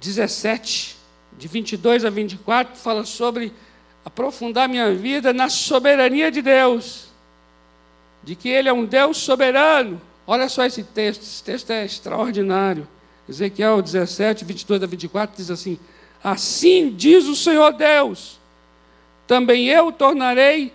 17, 0.00 0.96
de 1.38 1.46
22 1.46 2.04
a 2.04 2.10
24, 2.10 2.76
fala 2.76 3.04
sobre 3.04 3.52
aprofundar 4.04 4.68
minha 4.68 4.92
vida 4.92 5.32
na 5.32 5.48
soberania 5.48 6.28
de 6.28 6.42
Deus, 6.42 7.06
de 8.24 8.34
que 8.34 8.48
Ele 8.48 8.68
é 8.68 8.72
um 8.72 8.84
Deus 8.84 9.18
soberano. 9.18 10.00
Olha 10.26 10.48
só 10.48 10.66
esse 10.66 10.82
texto, 10.82 11.22
esse 11.22 11.44
texto 11.44 11.70
é 11.70 11.84
extraordinário. 11.84 12.84
Ezequiel 13.28 13.80
17, 13.80 14.44
22 14.44 14.82
a 14.82 14.86
24 14.86 15.36
diz 15.36 15.48
assim: 15.48 15.78
Assim 16.20 16.90
diz 16.90 17.26
o 17.26 17.36
Senhor 17.36 17.74
Deus, 17.74 18.40
também 19.24 19.68
eu 19.68 19.92
tornarei, 19.92 20.72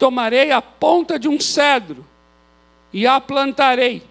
tomarei 0.00 0.50
a 0.50 0.60
ponta 0.60 1.16
de 1.16 1.28
um 1.28 1.38
cedro 1.38 2.04
e 2.92 3.06
a 3.06 3.20
plantarei. 3.20 4.10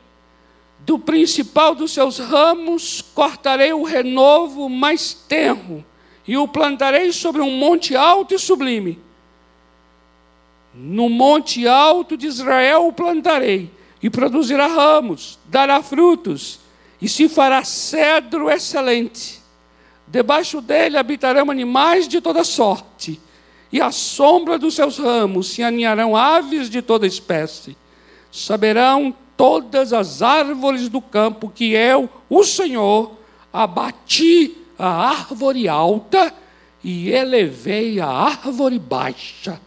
Do 0.86 0.98
principal 0.98 1.76
dos 1.76 1.92
seus 1.92 2.18
ramos 2.18 3.02
cortarei 3.14 3.72
o 3.72 3.84
renovo 3.84 4.68
mais 4.68 5.14
tenro 5.14 5.86
e 6.28 6.38
o 6.38 6.48
plantarei 6.48 7.12
sobre 7.12 7.42
um 7.42 7.52
monte 7.52 7.96
alto 7.96 8.34
e 8.34 8.40
sublime. 8.40 9.00
No 10.74 11.10
monte 11.10 11.68
alto 11.68 12.18
de 12.18 12.28
Israel 12.28 12.88
o 12.88 12.94
plantarei 12.94 13.70
e 14.02 14.10
produzirá 14.10 14.68
ramos, 14.68 15.38
dará 15.46 15.84
frutos 15.84 16.60
e 17.02 17.08
se 17.08 17.30
fará 17.30 17.64
cedro 17.64 18.50
excelente. 18.50 19.42
Debaixo 20.08 20.62
dele 20.62 20.98
habitarão 20.98 21.50
animais 21.50 22.08
de 22.08 22.20
toda 22.20 22.44
sorte, 22.44 23.20
e 23.72 23.80
à 23.80 23.92
sombra 23.92 24.58
dos 24.60 24.76
seus 24.76 24.98
ramos 24.98 25.48
se 25.52 25.64
aninharão 25.64 26.18
aves 26.18 26.70
de 26.70 26.82
toda 26.82 27.08
espécie. 27.08 27.78
Saberão 28.30 29.16
todas 29.42 29.92
as 29.92 30.22
árvores 30.22 30.88
do 30.88 31.02
campo 31.02 31.50
que 31.50 31.74
eu, 31.74 32.08
o 32.30 32.44
Senhor, 32.44 33.18
abati 33.52 34.56
a 34.78 34.88
árvore 34.88 35.68
alta 35.68 36.32
e 36.84 37.10
elevei 37.10 38.00
a 38.00 38.06
árvore 38.06 38.78
baixa. 38.78 39.60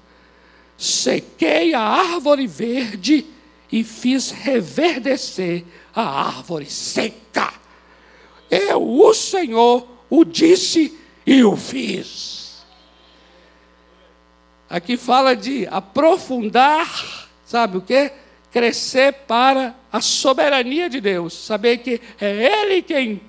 Sequei 0.78 1.74
a 1.74 1.80
árvore 1.80 2.46
verde 2.46 3.26
e 3.72 3.82
fiz 3.82 4.30
reverdecer 4.30 5.64
a 5.92 6.28
árvore 6.28 6.66
seca. 6.66 7.52
Eu, 8.48 8.80
o 8.80 9.12
Senhor, 9.12 9.88
o 10.08 10.24
disse 10.24 10.96
e 11.26 11.42
o 11.42 11.56
fiz. 11.56 12.64
Aqui 14.70 14.96
fala 14.96 15.34
de 15.34 15.66
aprofundar, 15.66 17.28
sabe 17.44 17.78
o 17.78 17.80
que? 17.80 18.22
Crescer 18.54 19.12
para 19.26 19.74
a 19.92 20.00
soberania 20.00 20.88
de 20.88 21.00
Deus. 21.00 21.34
Saber 21.34 21.78
que 21.78 22.00
é 22.20 22.62
Ele 22.62 22.82
quem 22.82 23.20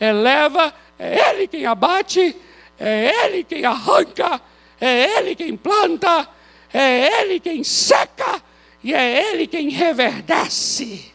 eleva, 0.00 0.74
é 0.98 1.30
Ele 1.30 1.46
quem 1.46 1.64
abate, 1.64 2.34
é 2.80 3.26
Ele 3.26 3.44
quem 3.44 3.64
arranca, 3.64 4.40
é 4.80 5.18
Ele 5.18 5.36
quem 5.36 5.56
planta, 5.56 6.28
é 6.74 7.20
Ele 7.20 7.38
quem 7.38 7.62
seca 7.62 8.42
e 8.82 8.92
é 8.92 9.30
Ele 9.30 9.46
quem 9.46 9.68
reverdece. 9.68 11.12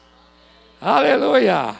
Aleluia! 0.79 1.75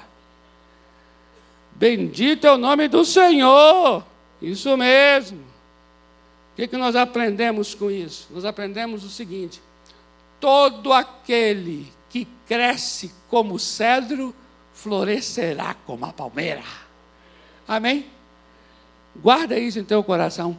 Bendito 1.71 2.47
é 2.47 2.51
o 2.51 2.57
nome 2.57 2.89
do 2.89 3.05
Senhor. 3.05 4.05
Isso 4.41 4.75
mesmo. 4.75 5.39
O 5.39 6.55
que, 6.57 6.67
que 6.67 6.75
nós 6.75 6.97
aprendemos 6.97 7.73
com 7.73 7.89
isso? 7.89 8.27
Nós 8.29 8.43
aprendemos 8.43 9.05
o 9.05 9.09
seguinte: 9.09 9.61
todo 10.43 10.91
aquele 10.91 11.89
que 12.09 12.25
cresce 12.45 13.13
como 13.29 13.57
cedro 13.57 14.35
florescerá 14.73 15.73
como 15.85 16.05
a 16.05 16.11
palmeira. 16.11 16.65
Amém? 17.65 18.11
Guarda 19.15 19.57
isso 19.57 19.79
em 19.79 19.85
teu 19.85 20.03
coração. 20.03 20.57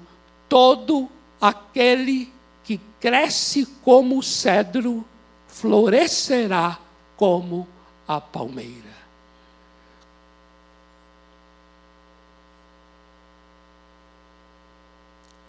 Todo 0.49 1.07
aquele 1.39 2.33
que 2.63 2.81
cresce 2.99 3.67
como 3.83 4.23
cedro 4.23 5.05
florescerá 5.49 6.79
como 7.15 7.69
a 8.09 8.23
palmeira. 8.23 8.95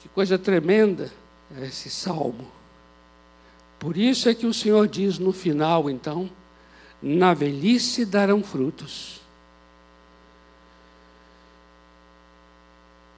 Que 0.01 0.09
coisa 0.09 0.37
tremenda 0.37 1.09
é 1.57 1.67
esse 1.67 1.89
salmo. 1.89 2.54
Por 3.85 3.97
isso 3.97 4.27
é 4.27 4.33
que 4.33 4.47
o 4.47 4.53
Senhor 4.53 4.87
diz 4.87 5.19
no 5.19 5.31
final, 5.31 5.91
então, 5.91 6.27
na 6.99 7.35
velhice 7.35 8.03
darão 8.03 8.41
frutos. 8.41 9.17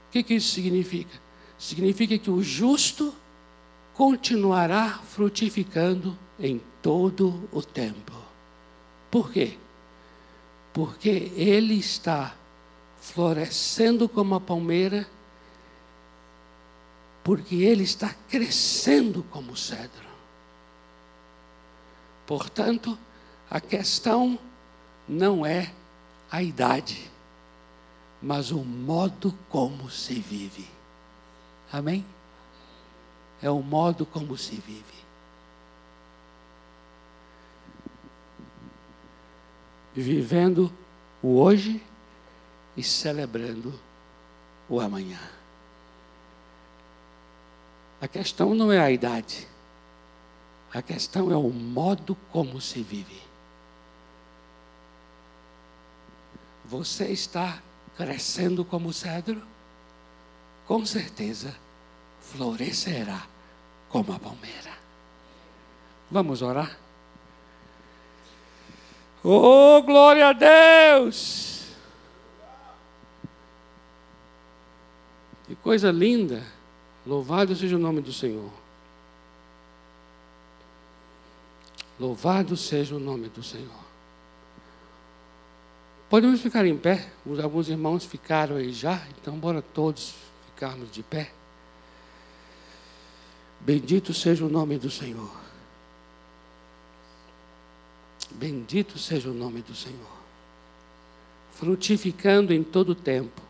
O 0.10 0.12
que, 0.12 0.22
que 0.24 0.34
isso 0.34 0.54
significa? 0.54 1.22
Significa 1.58 2.18
que 2.18 2.30
o 2.30 2.44
justo 2.44 3.16
continuará 3.94 5.00
frutificando 5.08 6.20
em 6.38 6.62
todo 6.82 7.48
o 7.54 7.62
tempo. 7.62 8.12
Por 9.10 9.32
quê? 9.32 9.58
Porque 10.74 11.32
ele 11.34 11.76
está 11.76 12.36
florescendo 13.00 14.10
como 14.10 14.36
a 14.36 14.42
palmeira, 14.42 15.08
porque 17.24 17.56
ele 17.56 17.86
está 17.86 18.14
crescendo 18.28 19.24
como 19.32 19.54
o 19.54 19.58
cedro. 19.58 20.07
Portanto, 22.28 23.00
a 23.50 23.62
questão 23.62 24.38
não 25.08 25.46
é 25.46 25.72
a 26.30 26.44
idade, 26.44 27.10
mas 28.22 28.52
o 28.52 28.60
modo 28.60 29.34
como 29.48 29.90
se 29.90 30.16
vive. 30.16 30.68
Amém? 31.72 32.06
É 33.42 33.50
o 33.50 33.62
modo 33.62 34.06
como 34.06 34.38
se 34.38 34.56
vive. 34.56 34.98
Vivendo 39.94 40.72
o 41.24 41.40
hoje 41.40 41.82
e 42.76 42.84
celebrando 42.84 43.74
o 44.68 44.82
amanhã. 44.82 45.20
A 48.02 48.08
questão 48.08 48.54
não 48.54 48.70
é 48.70 48.80
a 48.80 48.92
idade, 48.92 49.48
a 50.74 50.82
questão 50.82 51.32
é 51.32 51.36
o 51.36 51.50
modo 51.50 52.16
como 52.32 52.60
se 52.60 52.82
vive. 52.82 53.22
Você 56.66 57.08
está 57.08 57.62
crescendo 57.96 58.66
como 58.66 58.92
cedro? 58.92 59.42
Com 60.66 60.86
certeza 60.86 61.56
florescerá 62.20 63.26
como 63.90 64.14
a 64.14 64.20
palmeira. 64.20 64.78
Vamos 66.12 66.42
orar? 66.42 66.78
Oh, 69.24 69.82
glória 69.82 70.30
a 70.30 70.34
Deus! 70.34 71.68
Que 75.48 75.56
coisa 75.56 75.92
linda! 75.92 76.46
Louvado 77.06 77.56
seja 77.56 77.78
o 77.78 77.80
nome 77.80 78.02
do 78.02 78.12
Senhor. 78.12 78.52
Louvado 82.00 82.56
seja 82.56 82.96
o 82.96 83.00
nome 83.00 83.28
do 83.30 83.42
Senhor. 83.42 83.88
Podemos 86.10 86.40
ficar 86.40 86.66
em 86.66 86.78
pé? 86.78 87.08
Alguns 87.44 87.68
irmãos 87.68 88.06
ficaram 88.06 88.56
aí 88.56 88.72
já, 88.72 89.02
então 89.20 89.38
bora 89.38 89.62
todos 89.62 90.16
ficarmos 90.46 90.92
de 90.92 91.04
pé. 91.04 91.32
Bendito 93.60 94.14
seja 94.14 94.46
o 94.46 94.50
nome 94.50 94.78
do 94.78 94.90
Senhor. 94.90 95.32
Bendito 98.32 98.98
seja 98.98 99.30
o 99.30 99.34
nome 99.34 99.62
do 99.62 99.76
Senhor. 99.76 100.18
Frutificando 101.54 102.54
em 102.54 102.64
todo 102.64 102.90
o 102.90 102.96
tempo. 102.96 103.42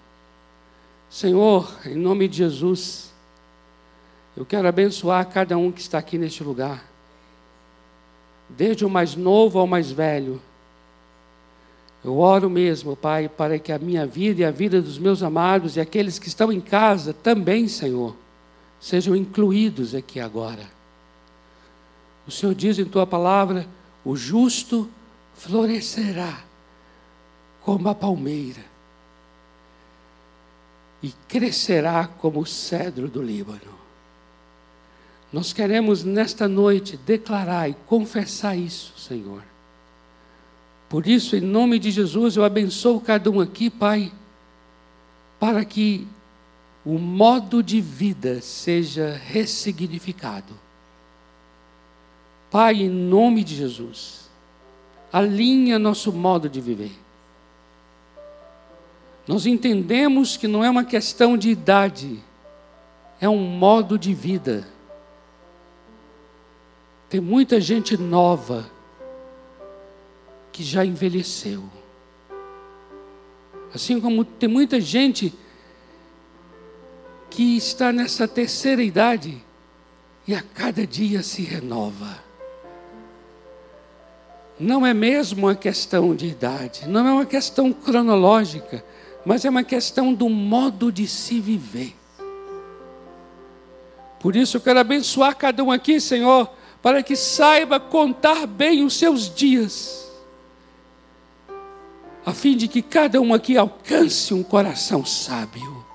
Senhor, 1.10 1.77
em 1.86 1.95
nome 1.95 2.27
de 2.27 2.38
Jesus, 2.38 3.13
eu 4.36 4.45
quero 4.45 4.67
abençoar 4.67 5.27
cada 5.29 5.57
um 5.57 5.71
que 5.71 5.81
está 5.81 5.97
aqui 5.97 6.17
neste 6.17 6.43
lugar, 6.43 6.83
desde 8.49 8.86
o 8.86 8.89
mais 8.89 9.15
novo 9.15 9.60
ao 9.60 9.67
mais 9.67 9.91
velho 9.91 10.41
eu 12.07 12.19
oro 12.19 12.49
mesmo, 12.49 12.95
Pai, 12.95 13.27
para 13.27 13.60
que 13.60 13.69
a 13.69 13.77
minha 13.77 14.05
vida 14.05 14.41
e 14.41 14.45
a 14.45 14.49
vida 14.49 14.81
dos 14.81 14.97
meus 14.97 15.23
amados 15.23 15.75
e 15.75 15.81
aqueles 15.81 16.17
que 16.17 16.29
estão 16.29 16.51
em 16.51 16.62
casa 16.62 17.13
também, 17.13 17.67
Senhor, 17.67 18.15
sejam 18.79 19.13
incluídos 19.13 19.93
aqui 19.93 20.17
agora. 20.17 20.69
O 22.25 22.31
Senhor 22.31 22.55
diz 22.55 22.79
em 22.79 22.86
tua 22.86 23.05
palavra: 23.05 23.67
o 24.05 24.15
justo 24.15 24.89
florescerá 25.33 26.43
como 27.62 27.89
a 27.89 27.93
palmeira 27.93 28.63
e 31.03 31.12
crescerá 31.27 32.07
como 32.07 32.39
o 32.39 32.45
cedro 32.45 33.10
do 33.10 33.21
Líbano. 33.21 33.76
Nós 35.31 35.51
queremos 35.53 36.03
nesta 36.03 36.47
noite 36.47 36.97
declarar 36.97 37.69
e 37.69 37.75
confessar 37.85 38.55
isso, 38.55 38.97
Senhor 38.97 39.43
por 40.89 41.05
isso, 41.05 41.35
em 41.35 41.41
nome 41.41 41.79
de 41.79 41.91
Jesus, 41.91 42.37
eu 42.37 42.45
abençoo 42.45 43.01
cada 43.01 43.29
um 43.29 43.41
aqui, 43.41 43.69
Pai, 43.69 44.11
para 45.39 45.65
que 45.65 46.07
o 46.85 46.97
modo 46.97 47.61
de 47.61 47.81
vida 47.81 48.39
seja 48.39 49.19
ressignificado. 49.25 50.53
Pai, 52.49 52.75
em 52.75 52.89
nome 52.89 53.43
de 53.43 53.53
Jesus, 53.55 54.30
alinha 55.11 55.78
nosso 55.78 56.13
modo 56.13 56.47
de 56.47 56.61
viver. 56.61 56.93
Nós 59.28 59.45
entendemos 59.45 60.38
que 60.38 60.47
não 60.47 60.63
é 60.63 60.69
uma 60.69 60.86
questão 60.86 61.38
de 61.38 61.49
idade, 61.49 62.23
é 63.19 63.28
um 63.28 63.43
modo 63.43 63.99
de 63.99 64.13
vida. 64.13 64.65
Tem 67.10 67.22
muita 67.22 67.62
gente 67.62 67.97
nova 67.97 68.70
que 70.51 70.64
já 70.64 70.84
envelheceu. 70.84 71.64
Assim 73.74 74.01
como 74.01 74.26
tem 74.26 74.49
muita 74.49 74.82
gente 74.82 75.34
que 77.30 77.55
está 77.55 77.91
nessa 77.91 78.28
terceira 78.28 78.82
idade 78.82 79.41
e 80.28 80.34
a 80.34 80.41
cada 80.41 80.86
dia 80.86 81.24
se 81.24 81.43
renova. 81.43 82.26
Não 84.60 84.86
é 84.86 84.93
mesmo 84.93 85.45
uma 85.45 85.55
questão 85.55 86.16
de 86.16 86.26
idade, 86.26 86.88
não 86.88 87.08
é 87.08 87.12
uma 87.12 87.26
questão 87.26 87.72
cronológica, 87.72 88.84
mas 89.24 89.45
é 89.45 89.49
uma 89.49 89.64
questão 89.64 90.14
do 90.14 90.28
modo 90.28 90.91
de 90.91 91.08
se 91.08 91.39
viver. 91.39 91.95
Por 94.20 94.36
isso 94.36 94.58
eu 94.58 94.62
quero 94.62 94.80
abençoar 94.80 95.36
cada 95.36 95.64
um 95.64 95.72
aqui, 95.72 96.01
Senhor, 96.01 96.49
para 96.82 97.01
que 97.03 97.15
saiba 97.15 97.80
contar 97.80 98.45
bem 98.45 98.84
os 98.84 98.93
seus 98.93 99.34
dias 99.34 100.07
a 102.28 102.34
fim 102.34 102.57
de 102.57 102.67
que 102.67 102.82
cada 102.82 103.21
um 103.21 103.34
aqui 103.34 103.55
alcance 103.55 104.34
um 104.34 104.43
coração 104.43 105.05
sábio. 105.05 105.86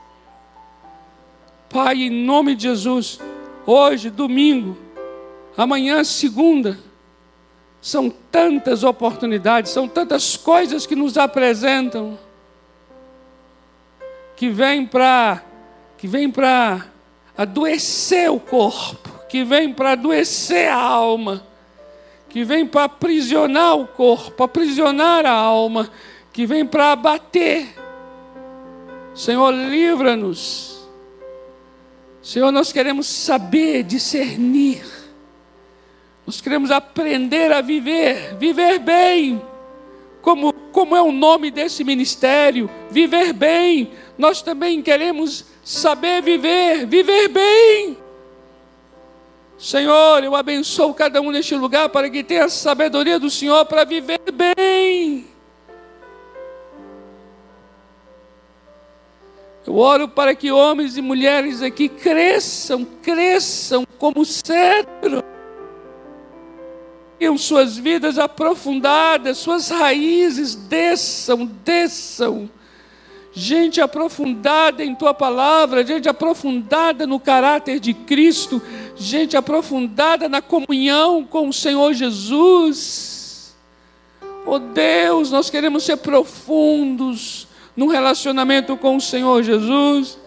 Pai, 1.69 2.05
em 2.05 2.11
nome 2.11 2.55
de 2.55 2.63
Jesus, 2.63 3.21
hoje, 3.67 4.09
domingo, 4.09 4.75
amanhã, 5.55 6.03
segunda, 6.03 6.79
são 7.83 8.09
tantas 8.09 8.83
oportunidades, 8.83 9.73
são 9.73 9.87
tantas 9.87 10.35
coisas 10.35 10.87
que 10.87 10.97
nos 10.97 11.19
apresentam, 11.19 12.19
que 14.35 14.49
vêm 14.49 14.87
para 14.87 15.45
que 15.99 16.09
vem 16.09 16.31
para 16.31 16.87
adoecer 17.37 18.31
o 18.31 18.41
corpo, 18.41 19.11
que 19.33 19.45
vem 19.45 19.73
para 19.73 19.93
adoecer 19.93 20.69
a 20.69 20.77
alma, 20.77 21.43
que 22.29 22.45
vem 22.45 22.67
para 22.67 22.85
aprisionar 22.85 23.79
o 23.79 23.87
corpo, 23.87 24.45
aprisionar 24.45 25.25
a 25.25 25.33
alma, 25.33 25.91
que 26.31 26.45
vem 26.45 26.67
para 26.67 26.93
abater. 26.93 27.67
Senhor, 29.15 29.51
livra-nos. 29.51 30.87
Senhor, 32.21 32.53
nós 32.53 32.75
queremos 32.75 33.07
saber, 33.07 33.85
discernir. 33.85 34.85
Nós 36.27 36.43
queremos 36.43 36.71
aprender 36.71 37.51
a 37.53 37.63
viver, 37.63 38.37
viver 38.37 38.81
bem. 38.81 39.41
Como, 40.21 40.53
como 40.53 40.95
é 40.95 41.01
o 41.01 41.11
nome 41.11 41.51
desse 41.51 41.83
ministério? 41.85 42.69
Viver 42.91 43.33
bem. 43.33 43.93
Nós 44.19 44.43
também 44.43 44.83
queremos 44.83 45.47
saber 45.65 46.21
viver, 46.21 46.85
viver 46.85 47.29
bem. 47.29 48.02
Senhor, 49.63 50.25
eu 50.25 50.35
abençoo 50.35 50.93
cada 50.93 51.21
um 51.21 51.31
neste 51.31 51.55
lugar 51.55 51.89
para 51.89 52.11
que 52.11 52.25
tenha 52.25 52.47
a 52.47 52.49
sabedoria 52.49 53.17
do 53.17 53.31
Senhor 53.31 53.65
para 53.65 53.85
viver 53.85 54.21
bem. 54.33 55.25
Eu 59.65 59.77
oro 59.77 60.09
para 60.09 60.35
que 60.35 60.51
homens 60.51 60.97
e 60.97 61.01
mulheres 61.01 61.63
aqui 61.63 61.89
cresçam, 61.89 62.85
cresçam 62.85 63.87
como 64.01 64.25
cedro. 64.25 65.23
Tenham 67.17 67.39
suas 67.39 67.77
vidas 67.77 68.19
aprofundadas, 68.19 69.39
suas 69.39 69.69
raízes 69.69 70.57
desçam, 70.57 71.47
desçam. 71.47 72.51
Gente 73.35 73.81
aprofundada 73.81 74.85
em 74.85 74.95
tua 74.95 75.15
palavra, 75.15 75.87
gente 75.87 76.07
aprofundada 76.07 77.07
no 77.07 77.19
caráter 77.19 77.81
de 77.81 77.95
Cristo, 77.95 78.61
gente 78.95 79.37
aprofundada 79.37 80.29
na 80.29 80.43
comunhão 80.43 81.25
com 81.25 81.49
o 81.49 81.53
Senhor 81.53 81.95
Jesus. 81.95 83.55
Oh 84.45 84.59
Deus, 84.59 85.31
nós 85.31 85.49
queremos 85.49 85.85
ser 85.85 85.97
profundos 85.97 87.49
num 87.75 87.87
relacionamento 87.87 88.77
com 88.77 88.97
o 88.97 89.01
Senhor 89.01 89.43
Jesus. 89.43 90.19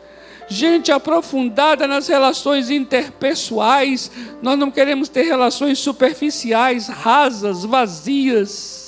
Gente 0.47 0.91
aprofundada 0.91 1.87
nas 1.87 2.07
relações 2.07 2.69
interpessoais, 2.71 4.11
nós 4.41 4.57
não 4.57 4.71
queremos 4.71 5.09
ter 5.09 5.23
relações 5.23 5.77
superficiais, 5.77 6.87
rasas, 6.87 7.65
vazias. 7.65 8.84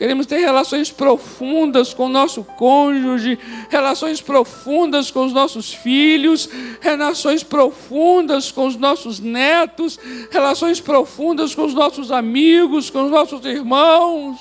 Queremos 0.00 0.24
ter 0.24 0.38
relações 0.38 0.90
profundas 0.90 1.92
com 1.92 2.06
o 2.06 2.08
nosso 2.08 2.42
cônjuge, 2.42 3.38
relações 3.68 4.18
profundas 4.22 5.10
com 5.10 5.26
os 5.26 5.32
nossos 5.34 5.74
filhos, 5.74 6.48
relações 6.80 7.42
profundas 7.42 8.50
com 8.50 8.66
os 8.66 8.76
nossos 8.76 9.20
netos, 9.20 9.98
relações 10.30 10.80
profundas 10.80 11.54
com 11.54 11.66
os 11.66 11.74
nossos 11.74 12.10
amigos, 12.10 12.88
com 12.88 13.04
os 13.04 13.10
nossos 13.10 13.44
irmãos. 13.44 14.38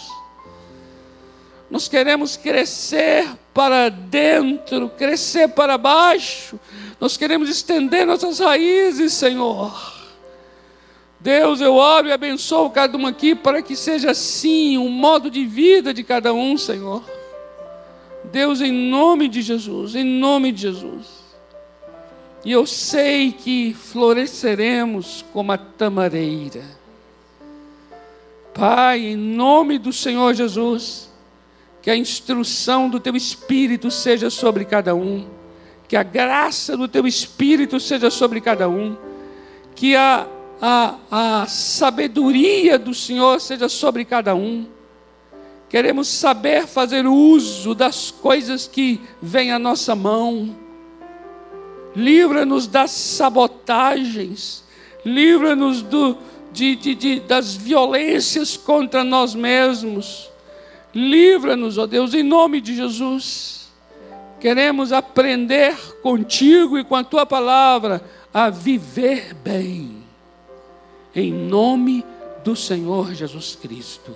Nós 1.70 1.89
queremos 1.89 2.38
crescer 2.38 3.28
para 3.53 3.89
dentro, 3.89 4.88
crescer 4.97 5.49
para 5.49 5.78
baixo. 5.78 6.57
Nós 7.01 7.18
queremos 7.18 7.49
estender 7.49 8.07
nossas 8.07 8.39
raízes, 8.39 9.12
Senhor. 9.12 9.98
Deus, 11.20 11.59
eu 11.59 11.76
oro 11.76 12.07
e 12.07 12.11
abençoo 12.11 12.70
cada 12.70 12.97
um 12.97 13.05
aqui 13.05 13.36
para 13.36 13.61
que 13.61 13.76
seja 13.76 14.11
assim 14.11 14.78
um 14.78 14.89
modo 14.89 15.30
de 15.30 15.45
vida 15.45 15.93
de 15.93 16.03
cada 16.03 16.34
um, 16.34 16.57
Senhor. 16.57 17.03
Deus, 18.32 18.61
em 18.61 18.72
nome 18.72 19.28
de 19.28 19.41
Jesus, 19.41 19.95
em 19.95 20.03
nome 20.03 20.51
de 20.51 20.61
Jesus. 20.61 21.20
E 22.45 22.51
eu 22.51 22.65
sei 22.65 23.34
que 23.34 23.74
floresceremos 23.74 25.26
como 25.34 25.51
a 25.51 25.57
tamareira. 25.57 26.63
Pai, 28.53 28.99
em 28.99 29.15
nome 29.15 29.78
do 29.78 29.91
Senhor 29.91 30.34
Jesus 30.34 31.09
que 31.82 31.89
a 31.89 31.95
instrução 31.95 32.89
do 32.89 32.99
teu 32.99 33.15
Espírito 33.15 33.89
seja 33.89 34.30
sobre 34.30 34.65
cada 34.65 34.93
um, 34.93 35.26
que 35.88 35.95
a 35.95 36.03
graça 36.03 36.76
do 36.76 36.88
teu 36.88 37.07
Espírito 37.07 37.80
seja 37.80 38.09
sobre 38.09 38.41
cada 38.41 38.67
um, 38.67 38.97
que 39.76 39.95
a, 39.95 40.28
a, 40.62 40.95
a 41.12 41.45
sabedoria 41.47 42.78
do 42.78 42.93
Senhor 42.93 43.39
seja 43.39 43.70
sobre 43.70 44.05
cada 44.05 44.36
um. 44.36 44.66
Queremos 45.70 46.07
saber 46.07 46.66
fazer 46.66 47.05
uso 47.05 47.76
das 47.76 48.12
coisas 48.12 48.68
que 48.68 48.99
vêm 49.22 49.51
à 49.51 49.60
nossa 49.60 49.95
mão. 49.95 50.55
Livra-nos 51.95 52.68
das 52.68 52.91
sabotagens, 52.91 54.64
livra-nos 55.05 55.82
do, 55.82 56.18
de, 56.51 56.76
de, 56.76 56.95
de, 56.95 57.20
das 57.20 57.55
violências 57.55 58.57
contra 58.57 59.03
nós 59.03 59.36
mesmos 59.36 60.30
Livra-nos, 60.93 61.78
ó 61.78 61.86
Deus, 61.86 62.14
em 62.14 62.24
nome 62.24 62.60
de 62.60 62.76
Jesus. 62.76 63.70
Queremos 64.39 64.91
aprender 64.91 65.76
contigo 66.01 66.78
e 66.80 66.84
com 66.84 66.95
a 66.95 67.03
tua 67.03 67.26
palavra 67.26 68.01
a 68.34 68.49
viver 68.49 69.34
bem. 69.36 69.98
Em 71.16 71.32
nome 71.34 72.05
do 72.43 72.55
Senhor 72.55 73.14
Jesus 73.14 73.55
Cristo. 73.55 74.16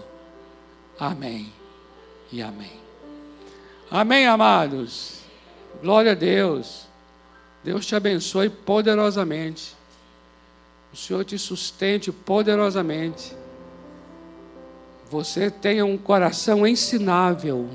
Amém 0.99 1.51
e 2.31 2.41
amém. 2.41 2.79
Amém, 3.89 4.27
amados. 4.27 5.19
Glória 5.81 6.11
a 6.11 6.15
Deus. 6.15 6.87
Deus 7.63 7.85
te 7.85 7.95
abençoe 7.95 8.49
poderosamente. 8.49 9.75
O 10.91 10.97
Senhor 10.97 11.23
te 11.25 11.37
sustente 11.37 12.11
poderosamente 12.11 13.35
você 15.13 15.51
tenha 15.51 15.85
um 15.85 15.95
coração 15.95 16.65
ensinável 16.65 17.69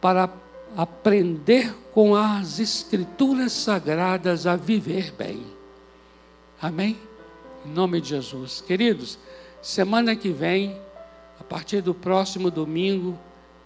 para 0.00 0.30
aprender 0.74 1.74
com 1.92 2.16
as 2.16 2.58
Escrituras 2.58 3.52
Sagradas 3.52 4.46
a 4.46 4.56
viver 4.56 5.12
bem. 5.12 5.44
Amém? 6.60 6.98
Em 7.64 7.70
nome 7.70 8.00
de 8.00 8.10
Jesus. 8.10 8.60
Queridos, 8.60 9.18
semana 9.62 10.14
que 10.14 10.30
vem, 10.30 10.78
a 11.40 11.44
partir 11.44 11.80
do 11.80 11.94
próximo 11.94 12.50
domingo, 12.50 13.18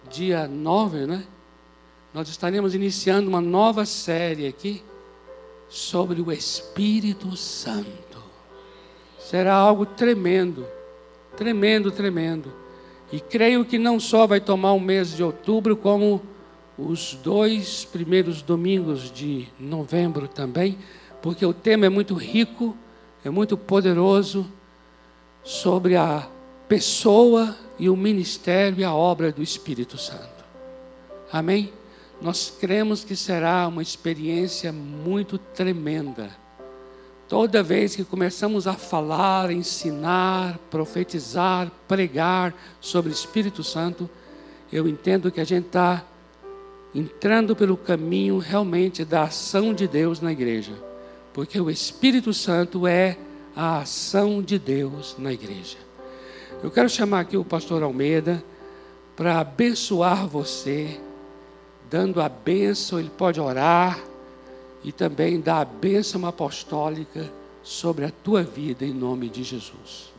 dia 0.09 0.47
9, 0.47 1.05
né? 1.05 1.25
Nós 2.13 2.29
estaremos 2.29 2.73
iniciando 2.73 3.29
uma 3.29 3.41
nova 3.41 3.85
série 3.85 4.47
aqui 4.47 4.83
sobre 5.67 6.21
o 6.21 6.31
Espírito 6.31 7.35
Santo. 7.35 8.19
Será 9.19 9.55
algo 9.55 9.85
tremendo 9.85 10.65
Tremendo, 11.39 11.89
tremendo. 11.89 12.51
E 13.13 13.19
creio 13.21 13.63
que 13.63 13.77
não 13.77 13.97
só 13.97 14.27
vai 14.27 14.41
tomar 14.41 14.73
o 14.73 14.79
mês 14.79 15.15
de 15.15 15.23
outubro, 15.23 15.77
como 15.77 16.21
os 16.77 17.13
dois 17.15 17.85
primeiros 17.85 18.41
domingos 18.41 19.09
de 19.09 19.47
novembro 19.57 20.27
também, 20.27 20.77
porque 21.21 21.45
o 21.45 21.53
tema 21.53 21.85
é 21.85 21.89
muito 21.89 22.13
rico, 22.13 22.75
é 23.23 23.29
muito 23.29 23.57
poderoso 23.57 24.45
sobre 25.43 25.95
a 25.95 26.27
pessoa 26.67 27.55
e 27.77 27.89
o 27.89 27.95
ministério 27.95 28.79
e 28.79 28.83
a 28.83 28.93
obra 28.93 29.31
do 29.31 29.41
Espírito 29.41 29.97
Santo. 29.97 30.43
Amém? 31.31 31.73
Nós 32.21 32.53
cremos 32.59 33.03
que 33.03 33.15
será 33.15 33.67
uma 33.67 33.81
experiência 33.81 34.71
muito 34.73 35.37
tremenda 35.37 36.29
Toda 37.29 37.61
vez 37.61 37.95
que 37.95 38.03
começamos 38.03 38.65
a 38.65 38.73
falar, 38.73 39.51
ensinar, 39.51 40.57
profetizar, 40.71 41.71
pregar 41.87 42.55
sobre 42.81 43.11
o 43.11 43.13
Espírito 43.13 43.63
Santo, 43.63 44.09
eu 44.73 44.87
entendo 44.87 45.31
que 45.31 45.39
a 45.39 45.43
gente 45.43 45.67
está 45.67 46.03
entrando 46.93 47.55
pelo 47.55 47.77
caminho 47.77 48.39
realmente 48.39 49.05
da 49.05 49.25
ação 49.25 49.75
de 49.75 49.87
Deus 49.87 50.19
na 50.19 50.31
igreja, 50.31 50.73
porque 51.33 51.59
o 51.59 51.69
Espírito 51.69 52.33
Santo 52.33 52.87
é 52.87 53.17
a 53.55 53.79
ação 53.79 54.41
de 54.41 54.57
Deus 54.57 55.15
na 55.17 55.31
igreja. 55.31 55.77
Eu 56.63 56.71
quero 56.71 56.89
chamar 56.89 57.21
aqui 57.21 57.37
o 57.37 57.45
pastor 57.45 57.83
Almeida 57.83 58.43
para 59.15 59.39
abençoar 59.39 60.27
você, 60.27 60.99
dando 61.89 62.21
a 62.21 62.29
bênção, 62.29 62.99
ele 62.99 63.09
pode 63.09 63.39
orar 63.39 63.99
e 64.83 64.91
também 64.91 65.39
dar 65.39 65.61
a 65.61 65.65
bênção 65.65 66.25
apostólica 66.25 67.29
sobre 67.61 68.05
a 68.05 68.11
tua 68.11 68.43
vida 68.43 68.85
em 68.85 68.93
nome 68.93 69.29
de 69.29 69.43
Jesus. 69.43 70.11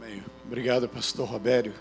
Amém. 0.00 0.22
Obrigado, 0.46 0.88
pastor 0.88 1.28
Robério. 1.28 1.74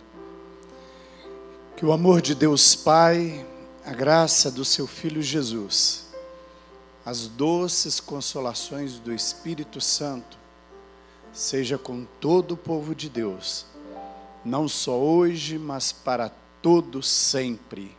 Que 1.78 1.86
o 1.86 1.91
amor 1.91 2.22
de 2.22 2.36
Deus 2.36 2.76
Pai, 2.76 3.45
a 3.86 3.93
graça 3.93 4.51
do 4.51 4.65
seu 4.65 4.86
Filho 4.86 5.22
Jesus, 5.22 6.11
as 7.06 7.28
doces 7.28 7.99
consolações 7.99 8.99
do 8.99 9.14
Espírito 9.14 9.82
Santo, 9.82 10.38
seja 11.34 11.78
com 11.78 12.06
todo 12.20 12.54
o 12.54 12.58
povo 12.58 12.93
de 12.93 13.10
Deus, 13.10 13.66
não 14.43 14.68
só 14.68 14.97
hoje, 14.97 15.58
mas 15.58 15.91
para 15.91 16.32
todo 16.62 17.02
sempre. 17.02 17.95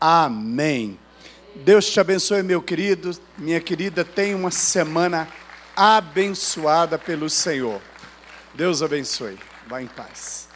Amém. 0.00 0.98
Deus 1.54 1.86
te 1.86 2.00
abençoe, 2.00 2.42
meu 2.42 2.62
querido, 2.62 3.16
minha 3.38 3.60
querida, 3.60 4.04
tenha 4.04 4.36
uma 4.36 4.50
semana 4.50 5.28
abençoada 5.76 6.98
pelo 6.98 7.28
Senhor. 7.28 7.80
Deus 8.54 8.82
abençoe. 8.82 9.38
Vá 9.66 9.82
em 9.82 9.86
paz. 9.86 10.51